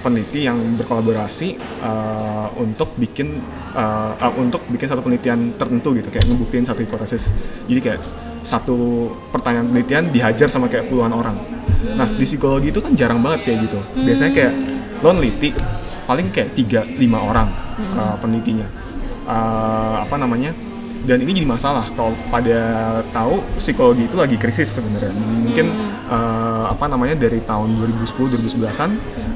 peneliti 0.03 0.47
yang 0.47 0.59
berkolaborasi 0.79 1.59
eh, 1.59 2.47
untuk 2.63 2.95
bikin 2.95 3.43
eh, 3.75 4.13
eh, 4.15 4.33
untuk 4.39 4.63
bikin 4.71 4.87
satu 4.87 5.03
penelitian 5.03 5.59
tertentu 5.59 5.91
gitu 5.99 6.07
kayak 6.07 6.27
ngebuktiin 6.31 6.63
satu 6.63 6.87
hipotesis. 6.87 7.35
Jadi 7.67 7.81
kayak 7.83 8.01
satu 8.47 9.11
pertanyaan 9.35 9.71
penelitian 9.71 10.05
dihajar 10.15 10.47
sama 10.47 10.71
kayak 10.71 10.87
puluhan 10.87 11.11
orang. 11.11 11.35
Nah 11.99 12.07
di 12.07 12.23
psikologi 12.23 12.71
itu 12.71 12.79
kan 12.79 12.95
jarang 12.95 13.19
banget 13.19 13.51
kayak 13.51 13.59
gitu. 13.67 13.79
Biasanya 14.07 14.33
kayak 14.39 14.55
lo 15.03 15.11
neliti 15.19 15.51
paling 16.07 16.31
kayak 16.31 16.55
tiga 16.55 16.87
lima 16.87 17.19
orang 17.19 17.51
eh, 17.79 18.17
penelitinya. 18.23 18.67
Eh, 19.27 19.97
apa 20.03 20.15
namanya 20.15 20.55
dan 21.03 21.19
ini 21.19 21.43
jadi 21.43 21.49
masalah 21.49 21.83
kalau 21.99 22.15
pada 22.31 22.61
tahu 23.11 23.43
psikologi 23.59 24.07
itu 24.07 24.15
lagi 24.15 24.39
krisis 24.39 24.79
sebenarnya. 24.79 25.11
Mungkin 25.19 25.67
eh, 26.07 26.65
apa 26.71 26.85
namanya 26.87 27.19
dari 27.19 27.43
tahun 27.43 27.75
2010 27.75 28.39
2011an 28.39 28.91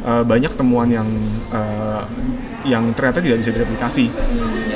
eh, 0.06 0.23
banyak 0.23 0.52
temuan 0.54 0.87
yang 0.87 1.08
eh, 1.50 2.02
yang 2.66 2.94
ternyata 2.94 3.18
tidak 3.18 3.42
bisa 3.42 3.50
direplikasi. 3.50 4.06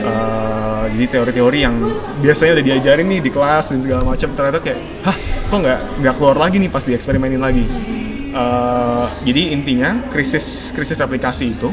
Eh, 0.01 0.85
jadi 0.99 1.07
teori-teori 1.19 1.59
yang 1.63 1.75
biasanya 2.19 2.59
udah 2.59 2.67
diajarin 2.67 3.07
nih 3.07 3.21
di 3.23 3.31
kelas 3.31 3.71
dan 3.71 3.79
segala 3.83 4.03
macam 4.03 4.29
ternyata 4.35 4.59
kayak 4.59 4.79
hah 5.07 5.17
kok 5.51 5.59
nggak 5.63 5.81
nggak 6.03 6.15
keluar 6.19 6.37
lagi 6.39 6.57
nih 6.59 6.71
pas 6.71 6.83
dieksperimenin 6.83 7.39
lagi? 7.39 7.67
Eh, 8.31 9.07
jadi 9.31 9.43
intinya 9.55 10.11
krisis 10.11 10.75
krisis 10.75 10.99
replikasi 10.99 11.55
itu 11.55 11.71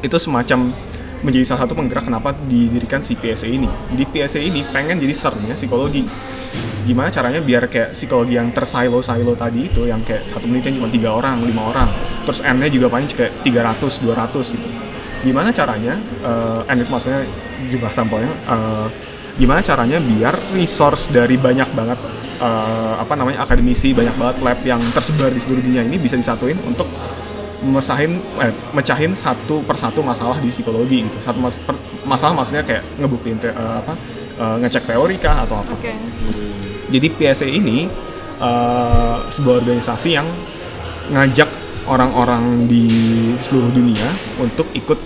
itu 0.00 0.16
semacam 0.16 0.72
menjadi 1.20 1.44
salah 1.52 1.68
satu 1.68 1.76
penggerak 1.76 2.08
kenapa 2.08 2.32
didirikan 2.48 3.04
si 3.04 3.16
PSA 3.16 3.48
ini. 3.48 3.68
Jadi 3.92 4.04
PSA 4.08 4.40
ini 4.40 4.64
pengen 4.68 4.96
jadi 4.96 5.12
CERN-nya 5.12 5.54
psikologi. 5.56 6.02
Gimana 6.88 7.12
caranya 7.12 7.44
biar 7.44 7.68
kayak 7.68 7.92
psikologi 7.92 8.40
yang 8.40 8.50
tersilo-silo 8.56 9.36
tadi 9.36 9.68
itu 9.68 9.84
yang 9.84 10.00
kayak 10.00 10.26
satu 10.32 10.48
penelitian 10.48 10.80
cuma 10.80 10.88
tiga 10.88 11.12
orang, 11.12 11.44
lima 11.44 11.68
orang, 11.68 11.88
terus 12.24 12.40
N-nya 12.40 12.72
juga 12.72 12.88
paling 12.88 13.06
kayak 13.06 13.44
300, 13.44 14.00
200 14.00 14.56
gitu. 14.56 14.68
Gimana 15.20 15.52
caranya, 15.52 15.94
eh, 16.00 16.72
N 16.72 16.76
itu 16.80 16.88
maksudnya 16.88 17.20
jumlah 17.68 17.92
sampelnya, 17.92 18.32
eh, 18.32 18.86
gimana 19.36 19.60
caranya 19.60 20.00
biar 20.00 20.34
resource 20.56 21.12
dari 21.12 21.36
banyak 21.36 21.68
banget 21.76 22.00
eh, 22.40 22.94
apa 22.96 23.12
namanya 23.20 23.44
akademisi, 23.44 23.92
banyak 23.92 24.16
banget 24.16 24.36
lab 24.40 24.64
yang 24.64 24.80
tersebar 24.96 25.28
di 25.28 25.44
seluruh 25.44 25.60
dunia 25.60 25.84
ini 25.84 26.00
bisa 26.00 26.16
disatuin 26.16 26.56
untuk 26.64 26.88
mesahin 27.60 28.16
eh, 28.40 28.52
mecahin 28.72 29.12
satu 29.12 29.60
persatu 29.60 30.00
masalah 30.00 30.40
di 30.40 30.48
psikologi 30.48 31.04
gitu 31.04 31.18
satu 31.20 31.38
mas- 31.38 31.60
per- 31.60 31.76
masalah 32.08 32.32
maksudnya 32.32 32.64
kayak 32.64 32.80
ngebuktiin 32.96 33.36
te- 33.36 33.52
eh, 33.52 33.74
apa 33.84 33.92
eh, 34.40 34.56
ngecek 34.64 34.88
teori 34.88 35.16
kah 35.20 35.44
atau 35.44 35.60
apa 35.60 35.76
Oke. 35.76 35.92
jadi 36.88 37.06
PSA 37.12 37.46
ini 37.46 37.84
eh, 38.40 39.16
sebuah 39.28 39.60
organisasi 39.60 40.08
yang 40.16 40.24
ngajak 41.12 41.48
orang-orang 41.84 42.64
di 42.64 42.86
seluruh 43.36 43.68
dunia 43.68 44.08
untuk 44.40 44.64
ikut 44.72 44.96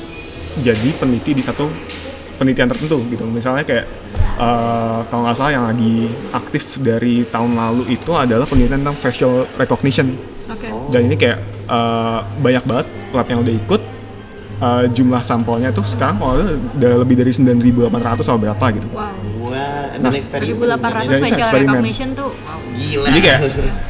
jadi 0.63 0.95
peneliti 0.95 1.35
di 1.35 1.43
satu 1.43 1.67
penelitian 2.39 2.71
tertentu 2.71 3.03
gitu 3.11 3.27
misalnya 3.27 3.67
kayak 3.67 3.87
eh, 4.39 4.99
kalau 5.11 5.27
nggak 5.27 5.35
salah 5.35 5.53
yang 5.59 5.67
lagi 5.67 6.07
aktif 6.31 6.79
dari 6.79 7.27
tahun 7.27 7.59
lalu 7.59 7.99
itu 7.99 8.15
adalah 8.15 8.47
penelitian 8.47 8.87
tentang 8.87 8.95
facial 8.95 9.43
recognition 9.59 10.15
Oke. 10.47 10.71
dan 10.95 11.11
ini 11.11 11.19
kayak 11.19 11.39
eh, 11.67 12.19
banyak 12.41 12.65
banget 12.65 12.87
lab 13.13 13.27
yang 13.29 13.41
udah 13.41 13.55
ikut 13.55 13.83
Eh, 14.55 14.87
jumlah 14.95 15.19
sampelnya 15.19 15.75
tuh 15.75 15.83
sekarang 15.83 16.15
kalau 16.15 16.39
udah 16.79 16.93
lebih 17.03 17.19
dari 17.19 17.35
9.800 17.35 18.23
sama 18.23 18.39
berapa 18.39 18.65
gitu 18.71 18.87
Wow. 18.95 19.11
Wah, 19.51 19.93
Nah, 19.99 20.11
eksperimen. 20.15 20.57
1800 20.57 21.11
Dan 21.11 21.19
itu 21.19 21.25
facial 21.27 21.39
eksperimen. 21.43 21.75
recognition 21.75 22.09
tuh 22.15 22.31
wow. 22.31 22.59
Gila. 22.73 23.07
jadi 23.11 23.21
kayak 23.21 23.41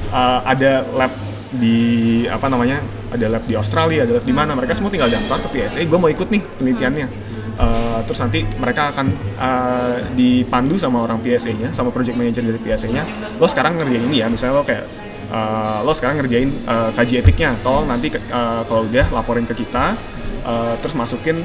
uh, 0.09 0.41
ada 0.57 0.73
lab 0.97 1.13
di 1.55 1.79
apa 2.27 2.47
namanya 2.49 2.81
ada 3.13 3.27
lab 3.29 3.45
di 3.47 3.55
Australia 3.55 4.09
ada 4.09 4.19
lab 4.19 4.25
di 4.27 4.35
mana 4.35 4.57
mereka 4.57 4.73
semua 4.73 4.91
tinggal 4.91 5.07
daftar 5.07 5.39
ke 5.45 5.49
PSA 5.53 5.85
gue 5.85 5.99
mau 6.01 6.11
ikut 6.11 6.29
nih 6.33 6.43
penelitiannya 6.59 7.09
Uh, 7.55 8.03
terus 8.03 8.19
nanti 8.19 8.43
mereka 8.59 8.91
akan 8.91 9.15
uh, 9.39 10.03
dipandu 10.19 10.75
sama 10.75 11.07
orang 11.07 11.23
PSA-nya 11.23 11.71
sama 11.71 11.95
project 11.95 12.19
manager 12.19 12.43
dari 12.43 12.59
PSA-nya 12.59 13.07
lo 13.39 13.47
sekarang 13.47 13.79
ngerjain 13.79 14.11
ini 14.11 14.19
ya 14.19 14.27
misalnya 14.27 14.59
lo 14.59 14.67
kayak 14.67 14.83
uh, 15.31 15.81
lo 15.85 15.93
sekarang 15.97 16.21
ngerjain 16.21 16.51
uh, 16.67 16.91
kaji 16.93 17.23
etiknya 17.25 17.57
tolong 17.63 17.89
nanti 17.89 18.13
uh, 18.13 18.63
kalau 18.67 18.85
udah 18.89 19.07
laporin 19.15 19.47
ke 19.49 19.55
kita 19.57 19.95
uh, 20.45 20.75
terus 20.81 20.97
masukin 20.99 21.41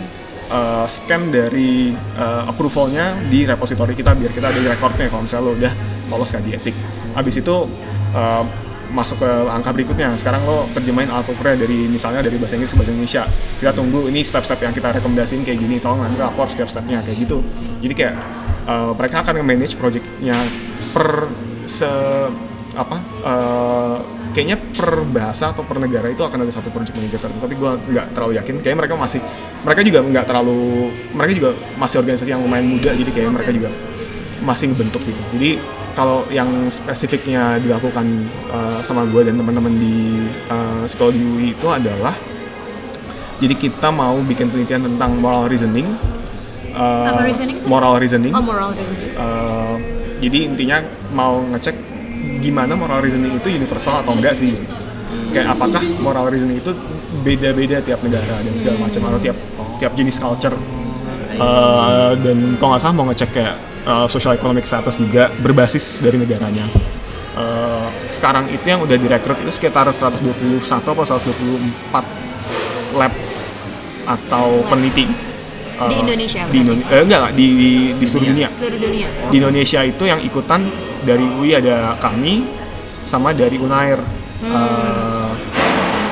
uh, 0.49 0.85
scan 0.89 1.29
dari 1.31 1.93
uh, 2.17 2.49
approvalnya 2.49 3.15
di 3.29 3.45
repository 3.45 3.93
kita 3.95 4.17
biar 4.17 4.31
kita 4.33 4.51
ada 4.51 4.59
di 4.59 4.67
recordnya 4.67 5.07
kalau 5.07 5.23
misalnya 5.23 5.45
lo 5.45 5.51
udah 5.55 5.73
lolos 6.09 6.29
kaji 6.33 6.49
etik. 6.57 6.75
Habis 7.13 7.41
itu 7.41 7.55
uh, 8.13 8.43
masuk 8.89 9.21
ke 9.21 9.31
angka 9.53 9.69
berikutnya. 9.69 10.17
Sekarang 10.17 10.41
lo 10.49 10.65
terjemahin 10.73 11.13
alat 11.13 11.29
ukurnya 11.29 11.61
dari 11.61 11.85
misalnya 11.85 12.25
dari 12.25 12.41
bahasa 12.41 12.57
Inggris 12.57 12.73
ke 12.73 12.77
bahasa 12.81 12.91
Indonesia. 12.91 13.23
Kita 13.61 13.71
tunggu 13.77 14.09
ini 14.09 14.25
step-step 14.25 14.59
yang 14.65 14.73
kita 14.73 14.89
rekomendasiin 14.97 15.45
kayak 15.45 15.59
gini. 15.61 15.77
Tolong 15.77 16.01
nanti 16.01 16.17
lapor 16.17 16.49
setiap 16.49 16.69
stepnya 16.73 17.05
kayak 17.05 17.17
gitu. 17.21 17.45
Jadi 17.85 17.93
kayak 17.93 18.15
uh, 18.65 18.91
mereka 18.97 19.21
akan 19.21 19.45
manage 19.45 19.77
projectnya 19.77 20.37
per 20.89 21.29
se 21.69 21.89
apa 22.79 22.97
uh, 23.27 23.97
kayaknya 24.31 24.55
per 24.55 25.03
bahasa 25.11 25.51
atau 25.51 25.67
per 25.67 25.83
negara 25.83 26.07
itu 26.07 26.23
akan 26.23 26.47
ada 26.47 26.53
satu 26.53 26.71
project 26.71 26.95
manager 26.95 27.19
tertentu 27.19 27.43
tapi 27.43 27.55
gue 27.59 27.71
nggak 27.91 28.05
terlalu 28.15 28.33
yakin 28.39 28.55
kayaknya 28.63 28.79
mereka 28.87 28.95
masih 28.95 29.19
mereka 29.67 29.81
juga 29.83 29.99
nggak 30.05 30.25
terlalu 30.29 30.61
mereka 31.11 31.31
juga 31.35 31.49
masih 31.75 31.95
organisasi 31.99 32.29
yang 32.31 32.41
lumayan 32.45 32.67
muda 32.71 32.95
jadi 32.95 33.11
kayak 33.11 33.35
mereka 33.35 33.51
juga 33.51 33.69
masih 34.39 34.71
ngebentuk 34.71 35.03
gitu 35.03 35.21
jadi 35.35 35.59
kalau 35.97 36.23
yang 36.31 36.71
spesifiknya 36.71 37.59
dilakukan 37.59 38.23
uh, 38.53 38.79
sama 38.79 39.03
gue 39.09 39.27
dan 39.27 39.35
teman-teman 39.35 39.75
di 39.75 40.23
uh, 40.47 40.87
psikologi 40.87 41.19
UI 41.19 41.47
itu 41.51 41.67
adalah 41.67 42.15
jadi 43.43 43.55
kita 43.59 43.91
mau 43.91 44.15
bikin 44.23 44.47
penelitian 44.47 44.87
tentang 44.87 45.19
moral 45.19 45.51
reasoning 45.51 45.89
uh, 46.77 47.11
Apa 47.11 47.27
reasoning? 47.27 47.59
moral 47.67 47.99
reasoning 47.99 48.31
Oh 48.31 48.39
moral 48.39 48.71
reasoning. 48.71 49.19
Uh, 49.19 49.75
jadi 50.23 50.39
intinya 50.47 50.77
mau 51.11 51.43
ngecek 51.51 51.88
gimana 52.39 52.73
moral 52.73 53.03
reasoning 53.03 53.37
itu 53.37 53.47
universal 53.51 54.01
atau 54.01 54.15
enggak 54.15 54.33
sih? 54.33 54.55
Kayak 55.29 55.59
apakah 55.59 55.83
moral 56.01 56.31
reasoning 56.31 56.57
itu 56.63 56.71
beda-beda 57.21 57.83
tiap 57.83 57.99
negara 58.01 58.39
dan 58.41 58.53
segala 58.55 58.77
macam 58.87 59.01
atau 59.11 59.19
tiap 59.19 59.37
tiap 59.77 59.93
jenis 59.93 60.17
culture? 60.17 60.55
Uh, 61.39 62.19
dan 62.19 62.59
kalau 62.59 62.75
nggak 62.75 62.81
salah 62.83 62.95
mau 62.95 63.07
ngecek 63.07 63.29
kayak 63.31 63.55
uh, 63.87 64.07
social 64.11 64.35
economic 64.35 64.67
status 64.67 64.99
juga 64.99 65.31
berbasis 65.39 66.03
dari 66.03 66.19
negaranya. 66.19 66.67
Uh, 67.39 67.87
sekarang 68.11 68.51
itu 68.51 68.65
yang 68.67 68.83
udah 68.83 68.99
direkrut 68.99 69.39
itu 69.39 69.51
sekitar 69.53 69.87
121 69.87 70.59
atau 70.59 71.05
124 71.07 72.99
lab 72.99 73.13
atau 74.03 74.65
peneliti. 74.67 75.07
Di 75.07 75.15
Uh, 75.79 76.03
Indonesia 76.03 76.43
di 76.43 76.59
berarti? 76.59 76.59
Indone- 76.59 76.83
eh, 76.91 77.01
enggak, 77.07 77.19
enggak, 77.23 77.33
di, 77.39 77.45
di, 77.55 77.71
di 77.95 78.03
seluruh 78.03 78.27
dunia. 78.35 78.47
Seluruh 78.51 78.79
dunia. 78.83 79.07
di 79.31 79.35
Indonesia 79.39 79.79
itu 79.87 80.03
yang 80.03 80.19
ikutan 80.19 80.67
dari 81.05 81.25
UI 81.39 81.55
ada 81.55 81.95
kami 81.99 82.47
sama 83.05 83.31
dari 83.31 83.57
Unair. 83.57 83.99
Hmm. 84.39 84.55
Eh, 84.55 85.29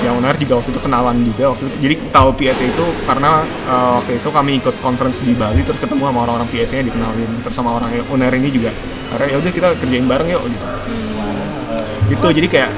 yang 0.06 0.22
owner 0.22 0.36
juga 0.38 0.62
waktu 0.62 0.70
itu 0.74 0.82
kenalan 0.82 1.17
juga 1.25 1.44
waktu 1.58 1.63
itu. 1.65 1.77
Jadi 1.89 1.96
tahu 2.13 2.29
PSA 2.38 2.65
itu 2.70 2.86
karena 3.10 3.41
uh, 3.65 3.98
waktu 3.98 4.22
itu 4.22 4.29
kami 4.29 4.62
ikut 4.62 4.75
conference 4.86 5.25
di 5.25 5.34
Bali 5.34 5.65
terus 5.65 5.82
ketemu 5.82 6.06
sama 6.06 6.20
orang-orang 6.22 6.48
PSA 6.53 6.86
dikenalin. 6.86 7.29
Terus 7.41 7.56
sama 7.58 7.74
orang 7.74 7.89
owner 8.13 8.29
ini 8.38 8.50
juga. 8.53 8.70
Akhirnya 9.10 9.27
ya 9.34 9.38
udah 9.41 9.51
kita 9.51 9.67
kerjain 9.82 10.06
bareng 10.06 10.29
yuk 10.29 10.44
gitu. 10.53 10.65
Gitu. 12.13 12.27
Jadi 12.41 12.48
kayak 12.48 12.72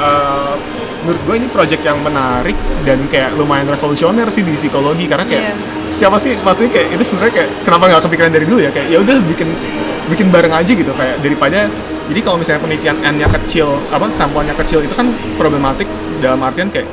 uh, 0.00 0.56
menurut 1.04 1.20
gue 1.28 1.34
ini 1.44 1.48
project 1.52 1.82
yang 1.84 1.98
menarik 2.00 2.56
dan 2.88 2.98
kayak 3.12 3.36
lumayan 3.36 3.68
revolusioner 3.68 4.26
sih 4.32 4.40
di 4.40 4.56
psikologi. 4.56 5.04
Karena 5.04 5.28
kayak 5.28 5.44
Iya. 5.52 5.54
siapa 5.92 6.16
sih 6.16 6.40
maksudnya 6.40 6.72
kayak 6.72 6.88
itu 6.96 7.04
sebenarnya 7.04 7.34
kayak 7.36 7.50
kenapa 7.68 7.84
nggak 7.92 8.02
kepikiran 8.08 8.30
dari 8.32 8.46
dulu 8.48 8.60
ya? 8.64 8.70
Kayak 8.72 8.88
ya 8.88 8.98
udah 9.04 9.16
bikin 9.28 9.48
bikin 10.12 10.28
bareng 10.28 10.52
aja 10.52 10.68
gitu 10.68 10.92
kayak 10.92 11.24
daripada 11.24 11.66
jadi 12.12 12.20
kalau 12.20 12.36
misalnya 12.36 12.60
penelitian 12.60 12.96
n-nya 13.00 13.28
kecil 13.40 13.72
apa 13.88 14.12
sampelnya 14.12 14.52
kecil 14.52 14.84
itu 14.84 14.92
kan 14.92 15.08
problematik 15.40 15.88
dalam 16.20 16.38
artian 16.44 16.68
kayak 16.68 16.84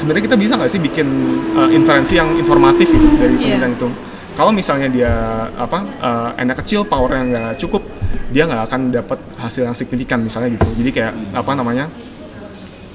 sebenarnya 0.00 0.24
kita 0.32 0.36
bisa 0.40 0.56
nggak 0.56 0.70
sih 0.72 0.80
bikin 0.80 1.08
uh, 1.52 1.68
inferensi 1.68 2.16
yang 2.16 2.32
informatif 2.40 2.88
gitu 2.88 3.06
dari 3.20 3.36
Iya. 3.36 3.60
penelitian 3.60 3.72
itu 3.76 3.88
kalau 4.32 4.50
misalnya 4.50 4.88
dia 4.88 5.12
apa 5.60 5.78
uh, 6.00 6.30
n-nya 6.40 6.56
kecil 6.56 6.88
powernya 6.88 7.22
nggak 7.28 7.52
cukup 7.60 7.84
dia 8.32 8.48
nggak 8.48 8.64
akan 8.72 8.80
dapat 8.88 9.18
hasil 9.36 9.68
yang 9.68 9.76
signifikan 9.76 10.24
misalnya 10.24 10.56
gitu 10.56 10.68
jadi 10.80 10.90
kayak 10.90 11.12
apa 11.36 11.52
namanya 11.52 11.84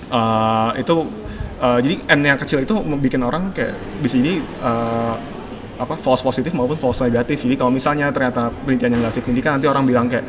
uh, 0.10 0.74
itu 0.74 1.06
uh, 1.62 1.78
jadi 1.78 1.96
n 2.18 2.20
yang 2.26 2.40
kecil 2.42 2.66
itu 2.66 2.74
bikin 2.98 3.22
orang 3.22 3.54
kayak 3.54 3.78
bisa 4.02 4.18
jadi 4.18 4.42
uh, 4.66 5.37
apa 5.78 5.96
false 5.96 6.26
positif 6.26 6.52
maupun 6.58 6.76
false 6.76 7.06
negatif. 7.06 7.46
Jadi 7.46 7.56
kalau 7.56 7.72
misalnya 7.72 8.10
ternyata 8.10 8.50
penelitian 8.66 8.98
yang 8.98 9.02
nggak 9.06 9.16
signifikan 9.16 9.58
nanti 9.58 9.68
orang 9.70 9.86
bilang 9.86 10.06
kayak 10.10 10.26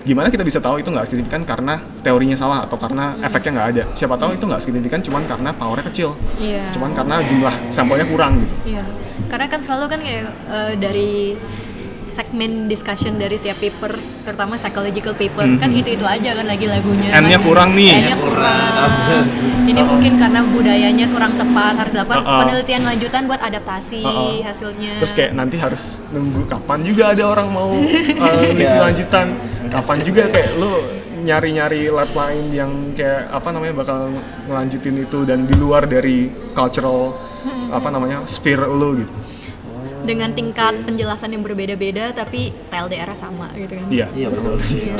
gimana 0.00 0.32
kita 0.32 0.40
bisa 0.40 0.64
tahu 0.64 0.80
itu 0.80 0.88
nggak 0.88 1.06
signifikan 1.12 1.44
karena 1.44 1.76
teorinya 2.00 2.32
salah 2.32 2.64
atau 2.64 2.80
karena 2.80 3.20
efeknya 3.20 3.50
nggak 3.60 3.68
ada? 3.76 3.82
Siapa 3.92 4.16
tahu 4.16 4.36
itu 4.36 4.44
nggak 4.48 4.62
signifikan 4.64 5.00
cuman 5.04 5.22
karena 5.28 5.50
powernya 5.52 5.84
kecil. 5.92 6.16
Iya. 6.40 6.72
cuman 6.72 6.96
karena 6.96 7.20
jumlah 7.24 7.54
sampelnya 7.68 8.06
kurang 8.08 8.40
gitu. 8.40 8.76
Iya, 8.76 8.84
karena 9.28 9.46
kan 9.48 9.60
selalu 9.60 9.84
kan 9.92 10.00
kayak 10.00 10.24
eh, 10.48 10.72
dari 10.80 11.10
segmen 12.10 12.66
discussion 12.66 13.14
dari 13.14 13.38
tiap 13.38 13.56
paper, 13.56 13.94
terutama 14.22 14.54
psychological 14.54 15.12
paper, 15.12 15.46
kan 15.56 15.70
itu 15.70 15.94
itu 15.94 16.02
aja 16.02 16.34
kan 16.34 16.44
lagi 16.44 16.66
lagunya. 16.66 17.10
N-nya 17.14 17.38
kan. 17.38 17.46
kurang 17.46 17.70
nih. 17.72 17.90
N-nya 17.96 18.16
kurang. 18.16 18.90
Ini 19.70 19.80
mungkin 19.80 20.12
karena 20.16 20.40
budayanya 20.44 21.06
kurang 21.08 21.32
tepat, 21.34 21.74
harus 21.78 21.92
dilakukan 21.92 22.18
Uh-uh. 22.20 22.38
penelitian 22.42 22.82
lanjutan 22.82 23.22
buat 23.24 23.40
adaptasi 23.40 24.02
Uh-uh. 24.02 24.42
hasilnya. 24.42 24.98
terus 24.98 25.12
kayak 25.12 25.32
nanti 25.32 25.56
harus 25.56 26.02
nunggu 26.10 26.44
kapan 26.44 26.82
juga 26.82 27.14
ada 27.14 27.24
orang 27.24 27.48
mau 27.48 27.70
uh, 28.24 28.50
Yes. 28.50 28.76
lanjutan 28.76 29.32
kapan 29.68 29.98
juga 30.02 30.26
kayak 30.26 30.50
lu 30.58 30.72
nyari-nyari 31.20 31.88
lab 31.88 32.10
lain 32.10 32.44
yang 32.50 32.70
kayak 32.92 33.28
apa 33.28 33.48
namanya 33.50 33.74
bakal 33.76 34.08
ngelanjutin 34.48 34.96
itu 34.98 35.18
dan 35.22 35.44
di 35.44 35.54
luar 35.54 35.84
dari 35.84 36.26
cultural 36.52 37.14
apa 37.70 37.88
namanya 37.88 38.24
sphere 38.24 38.66
lu 38.66 38.98
gitu 38.98 39.12
dengan 40.02 40.30
tingkat 40.30 40.74
penjelasan 40.82 41.30
yang 41.30 41.40
berbeda-beda, 41.40 42.10
tapi 42.10 42.50
TLDR 42.66 43.10
sama 43.14 43.50
gitu 43.54 43.74
kan. 43.74 43.86
iya 43.88 44.06
Iya 44.10 44.28
betul. 44.28 44.56
Iya. 44.60 44.96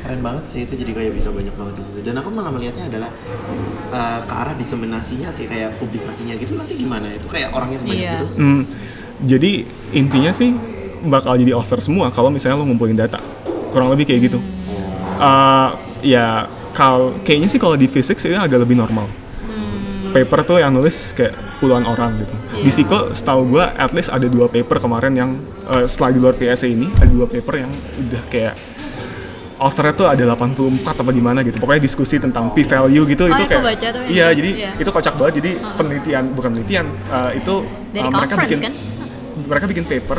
Keren 0.00 0.22
banget 0.22 0.44
sih 0.46 0.60
itu 0.62 0.74
jadi 0.76 0.92
kayak 0.92 1.12
bisa 1.12 1.28
banyak 1.30 1.50
banget 1.52 1.74
di 1.76 1.82
situ. 1.82 1.98
Dan 2.00 2.14
aku 2.14 2.30
malah 2.30 2.50
melihatnya 2.50 2.86
adalah 2.86 3.10
uh, 3.90 4.20
ke 4.22 4.34
arah 4.34 4.54
diseminasinya 4.54 5.28
sih 5.28 5.44
kayak 5.44 5.76
publikasinya 5.76 6.34
gitu 6.36 6.54
nanti 6.54 6.74
gimana 6.74 7.10
itu 7.10 7.26
kayak 7.26 7.50
orangnya 7.50 7.78
sebanyak 7.82 7.98
Iya. 8.00 8.14
itu. 8.16 8.26
Hmm, 8.34 8.62
jadi 9.20 9.52
intinya 9.92 10.30
sih 10.30 10.54
bakal 11.02 11.34
jadi 11.34 11.52
author 11.52 11.78
semua 11.78 12.10
kalau 12.10 12.30
misalnya 12.30 12.56
lo 12.56 12.66
ngumpulin 12.66 12.94
data 12.94 13.18
kurang 13.70 13.90
lebih 13.90 14.06
kayak 14.06 14.22
gitu 14.26 14.40
Uh, 15.16 15.72
ya 16.04 16.44
kal 16.70 17.16
kayaknya 17.24 17.48
sih 17.48 17.56
kalau 17.56 17.72
di 17.72 17.88
fisik 17.88 18.20
itu 18.20 18.36
agak 18.36 18.60
lebih 18.60 18.76
normal 18.76 19.08
paper 20.12 20.44
tuh 20.44 20.60
yang 20.60 20.68
nulis 20.68 21.16
kayak 21.16 21.32
puluhan 21.56 21.82
orang 21.82 22.16
gitu. 22.18 22.34
Di 22.54 22.60
Iya. 22.62 22.72
Siko 22.74 22.98
setahu 23.10 23.50
gue 23.50 23.64
at 23.64 23.90
least 23.90 24.08
ada 24.08 24.26
dua 24.26 24.46
paper 24.46 24.76
kemarin 24.76 25.12
yang 25.12 25.30
uh, 25.64 25.84
setelah 25.84 26.10
di 26.10 26.18
luar 26.18 26.34
PSA 26.34 26.66
ini 26.66 26.92
ada 26.92 27.08
dua 27.08 27.24
paper 27.24 27.54
yang 27.58 27.70
udah 27.98 28.22
kayak 28.26 28.54
authornya 29.56 29.94
tuh 29.94 30.06
ada 30.06 30.22
84 30.28 30.84
apa 30.84 31.10
gimana 31.10 31.40
gitu. 31.40 31.56
Pokoknya 31.56 31.80
diskusi 31.80 32.16
tentang 32.16 32.52
p 32.52 32.60
value 32.62 33.04
gitu 33.06 33.24
Oh, 33.24 33.32
itu 33.32 33.42
kayak 33.46 33.64
baca 33.64 33.86
tuh 33.90 34.02
iya 34.06 34.28
yang- 34.28 34.36
jadi 34.36 34.50
iya. 34.54 34.70
itu 34.76 34.90
kocak 34.90 35.14
banget. 35.16 35.34
Jadi 35.34 35.50
penelitian 35.74 36.24
bukan 36.30 36.50
penelitian 36.52 36.86
uh, 37.08 37.30
itu 37.32 37.54
Dari 37.90 38.04
uh, 38.04 38.12
mereka 38.12 38.34
bikin 38.38 38.58
kan? 38.60 38.72
mereka 39.42 39.64
bikin 39.66 39.84
paper 39.84 40.18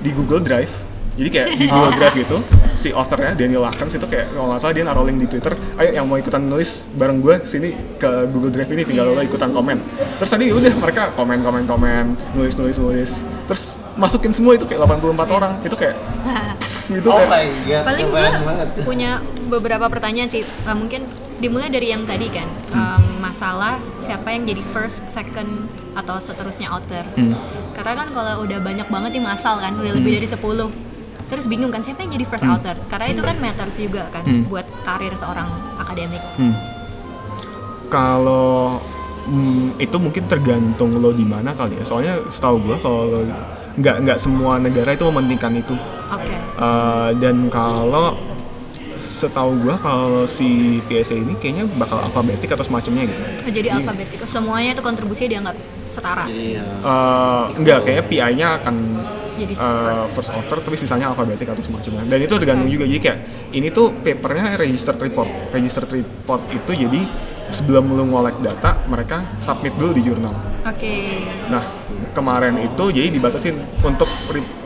di 0.00 0.10
Google 0.10 0.40
Drive 0.40 0.72
jadi 1.12 1.28
kayak 1.28 1.48
di 1.52 1.66
Google 1.66 1.92
Drive 1.92 2.16
gitu 2.16 2.36
si 2.72 2.88
authornya 2.90 3.34
Daniel 3.34 3.62
Lakens 3.62 3.92
itu 3.92 4.06
kayak 4.06 4.30
kalau 4.30 4.46
nggak 4.48 4.60
salah 4.60 4.72
dia 4.72 4.84
naruh 4.84 5.02
link 5.02 5.18
di 5.18 5.28
Twitter 5.28 5.52
ayo 5.76 5.90
yang 5.92 6.06
mau 6.06 6.16
ikutan 6.16 6.40
nulis 6.40 6.86
bareng 6.92 7.18
gue 7.18 7.34
sini 7.42 7.68
ke 7.96 8.08
Google 8.28 8.50
Drive 8.50 8.70
ini 8.70 8.82
tinggal 8.84 9.10
lo 9.10 9.20
ikutan 9.20 9.50
komen. 9.50 9.82
Terus 10.16 10.30
tadi 10.30 10.48
udah 10.48 10.72
mereka 10.74 11.10
komen 11.12 11.40
komen 11.40 11.64
komen 11.64 12.04
nulis 12.32 12.54
nulis 12.54 12.76
nulis. 12.76 13.10
Terus 13.44 13.62
masukin 13.94 14.30
semua 14.30 14.54
itu 14.54 14.64
kayak 14.64 14.80
84 14.80 15.02
orang 15.30 15.52
itu 15.60 15.74
kayak 15.74 15.96
gitu 16.94 17.06
Oh 17.06 17.18
kayak 17.18 17.28
my 17.28 17.46
god, 17.64 17.84
paling 17.84 18.06
gue 18.06 18.24
banget. 18.40 18.68
punya 18.82 19.10
beberapa 19.46 19.86
pertanyaan 19.86 20.26
sih. 20.26 20.42
Eh, 20.42 20.74
mungkin 20.74 21.04
dimulai 21.36 21.68
dari 21.68 21.90
yang 21.90 22.04
tadi 22.04 22.28
kan 22.28 22.46
Hmm. 22.70 23.18
masalah 23.20 23.76
siapa 23.98 24.30
yang 24.30 24.46
jadi 24.46 24.62
first, 24.64 25.04
second 25.08 25.66
atau 25.92 26.16
seterusnya 26.16 26.70
author. 26.70 27.02
Hmm. 27.12 27.34
karena 27.70 27.92
kan 27.96 28.08
kalau 28.10 28.44
udah 28.44 28.58
banyak 28.58 28.86
banget 28.86 29.10
nih 29.12 29.24
masal 29.24 29.56
kan 29.56 29.72
udah 29.72 29.90
lebih 29.90 30.12
dari 30.14 30.28
10 30.28 30.36
terus 31.30 31.46
bingung 31.46 31.70
kan 31.70 31.78
siapa 31.78 32.02
yang 32.02 32.18
jadi 32.18 32.26
first 32.26 32.42
author 32.44 32.74
karena 32.90 33.06
itu 33.08 33.22
kan 33.22 33.36
matters 33.38 33.78
juga 33.78 34.10
kan 34.10 34.26
Hmm. 34.26 34.44
buat 34.46 34.66
karir 34.82 35.14
seorang 35.14 35.46
akademik 35.78 36.18
Hmm. 36.34 36.54
Kalau 37.88 38.78
hmm, 39.26 39.78
itu 39.78 39.96
mungkin 39.98 40.24
tergantung 40.26 40.94
lo 40.94 41.10
di 41.10 41.26
mana 41.26 41.50
kali 41.50 41.74
ya. 41.74 41.84
Soalnya 41.84 42.22
setahu 42.26 42.62
gua 42.62 42.76
kalau 42.78 43.26
nggak 43.74 43.96
nggak 44.06 44.18
semua 44.18 44.58
negara 44.58 44.94
itu 44.94 45.02
mementingkan 45.04 45.54
itu. 45.56 45.74
oke 46.10 46.34
Uh, 46.60 47.10
dan 47.16 47.48
kalau 47.48 48.12
setahu 49.02 49.66
gua 49.66 49.76
kalau 49.80 50.24
si 50.28 50.78
PSA 50.86 51.18
ini 51.18 51.34
kayaknya 51.40 51.64
bakal 51.76 51.98
alfabetik 52.00 52.52
atau 52.52 52.64
semacamnya 52.64 53.08
gitu. 53.08 53.20
Oh, 53.20 53.52
jadi 53.52 53.68
alfabetik 53.74 54.20
semuanya 54.28 54.76
itu 54.76 54.82
kontribusinya 54.84 55.30
dianggap 55.32 55.56
setara 55.90 56.24
Jadi 56.30 56.60
ya. 56.60 56.64
Uh, 56.86 57.44
enggak 57.58 57.78
kayaknya 57.82 58.04
PI-nya 58.06 58.48
akan 58.62 58.74
jadi 59.40 59.54
uh, 59.56 60.04
first 60.12 60.30
author 60.36 60.60
tapi 60.60 60.76
sisanya 60.76 61.10
alfabetik 61.10 61.48
atau 61.48 61.64
semacamnya. 61.64 62.04
Dan 62.06 62.18
itu 62.22 62.34
tergantung 62.36 62.68
juga 62.68 62.84
jadi 62.84 63.00
kayak 63.00 63.18
ini 63.56 63.68
tuh 63.72 63.90
papernya 64.04 64.60
registered 64.60 65.00
report. 65.00 65.50
Registered 65.50 65.90
report 65.90 66.42
itu 66.52 66.70
jadi 66.76 67.00
sebelum 67.50 67.90
lu 67.90 68.06
ngolek 68.14 68.38
data 68.40 68.86
mereka 68.86 69.36
submit 69.42 69.74
dulu 69.74 69.92
di 69.98 70.02
jurnal. 70.06 70.34
oke 70.62 70.94
Nah 71.50 71.64
kemarin 72.14 72.54
itu 72.62 72.84
jadi 72.94 73.10
dibatasin 73.10 73.58
untuk 73.82 74.06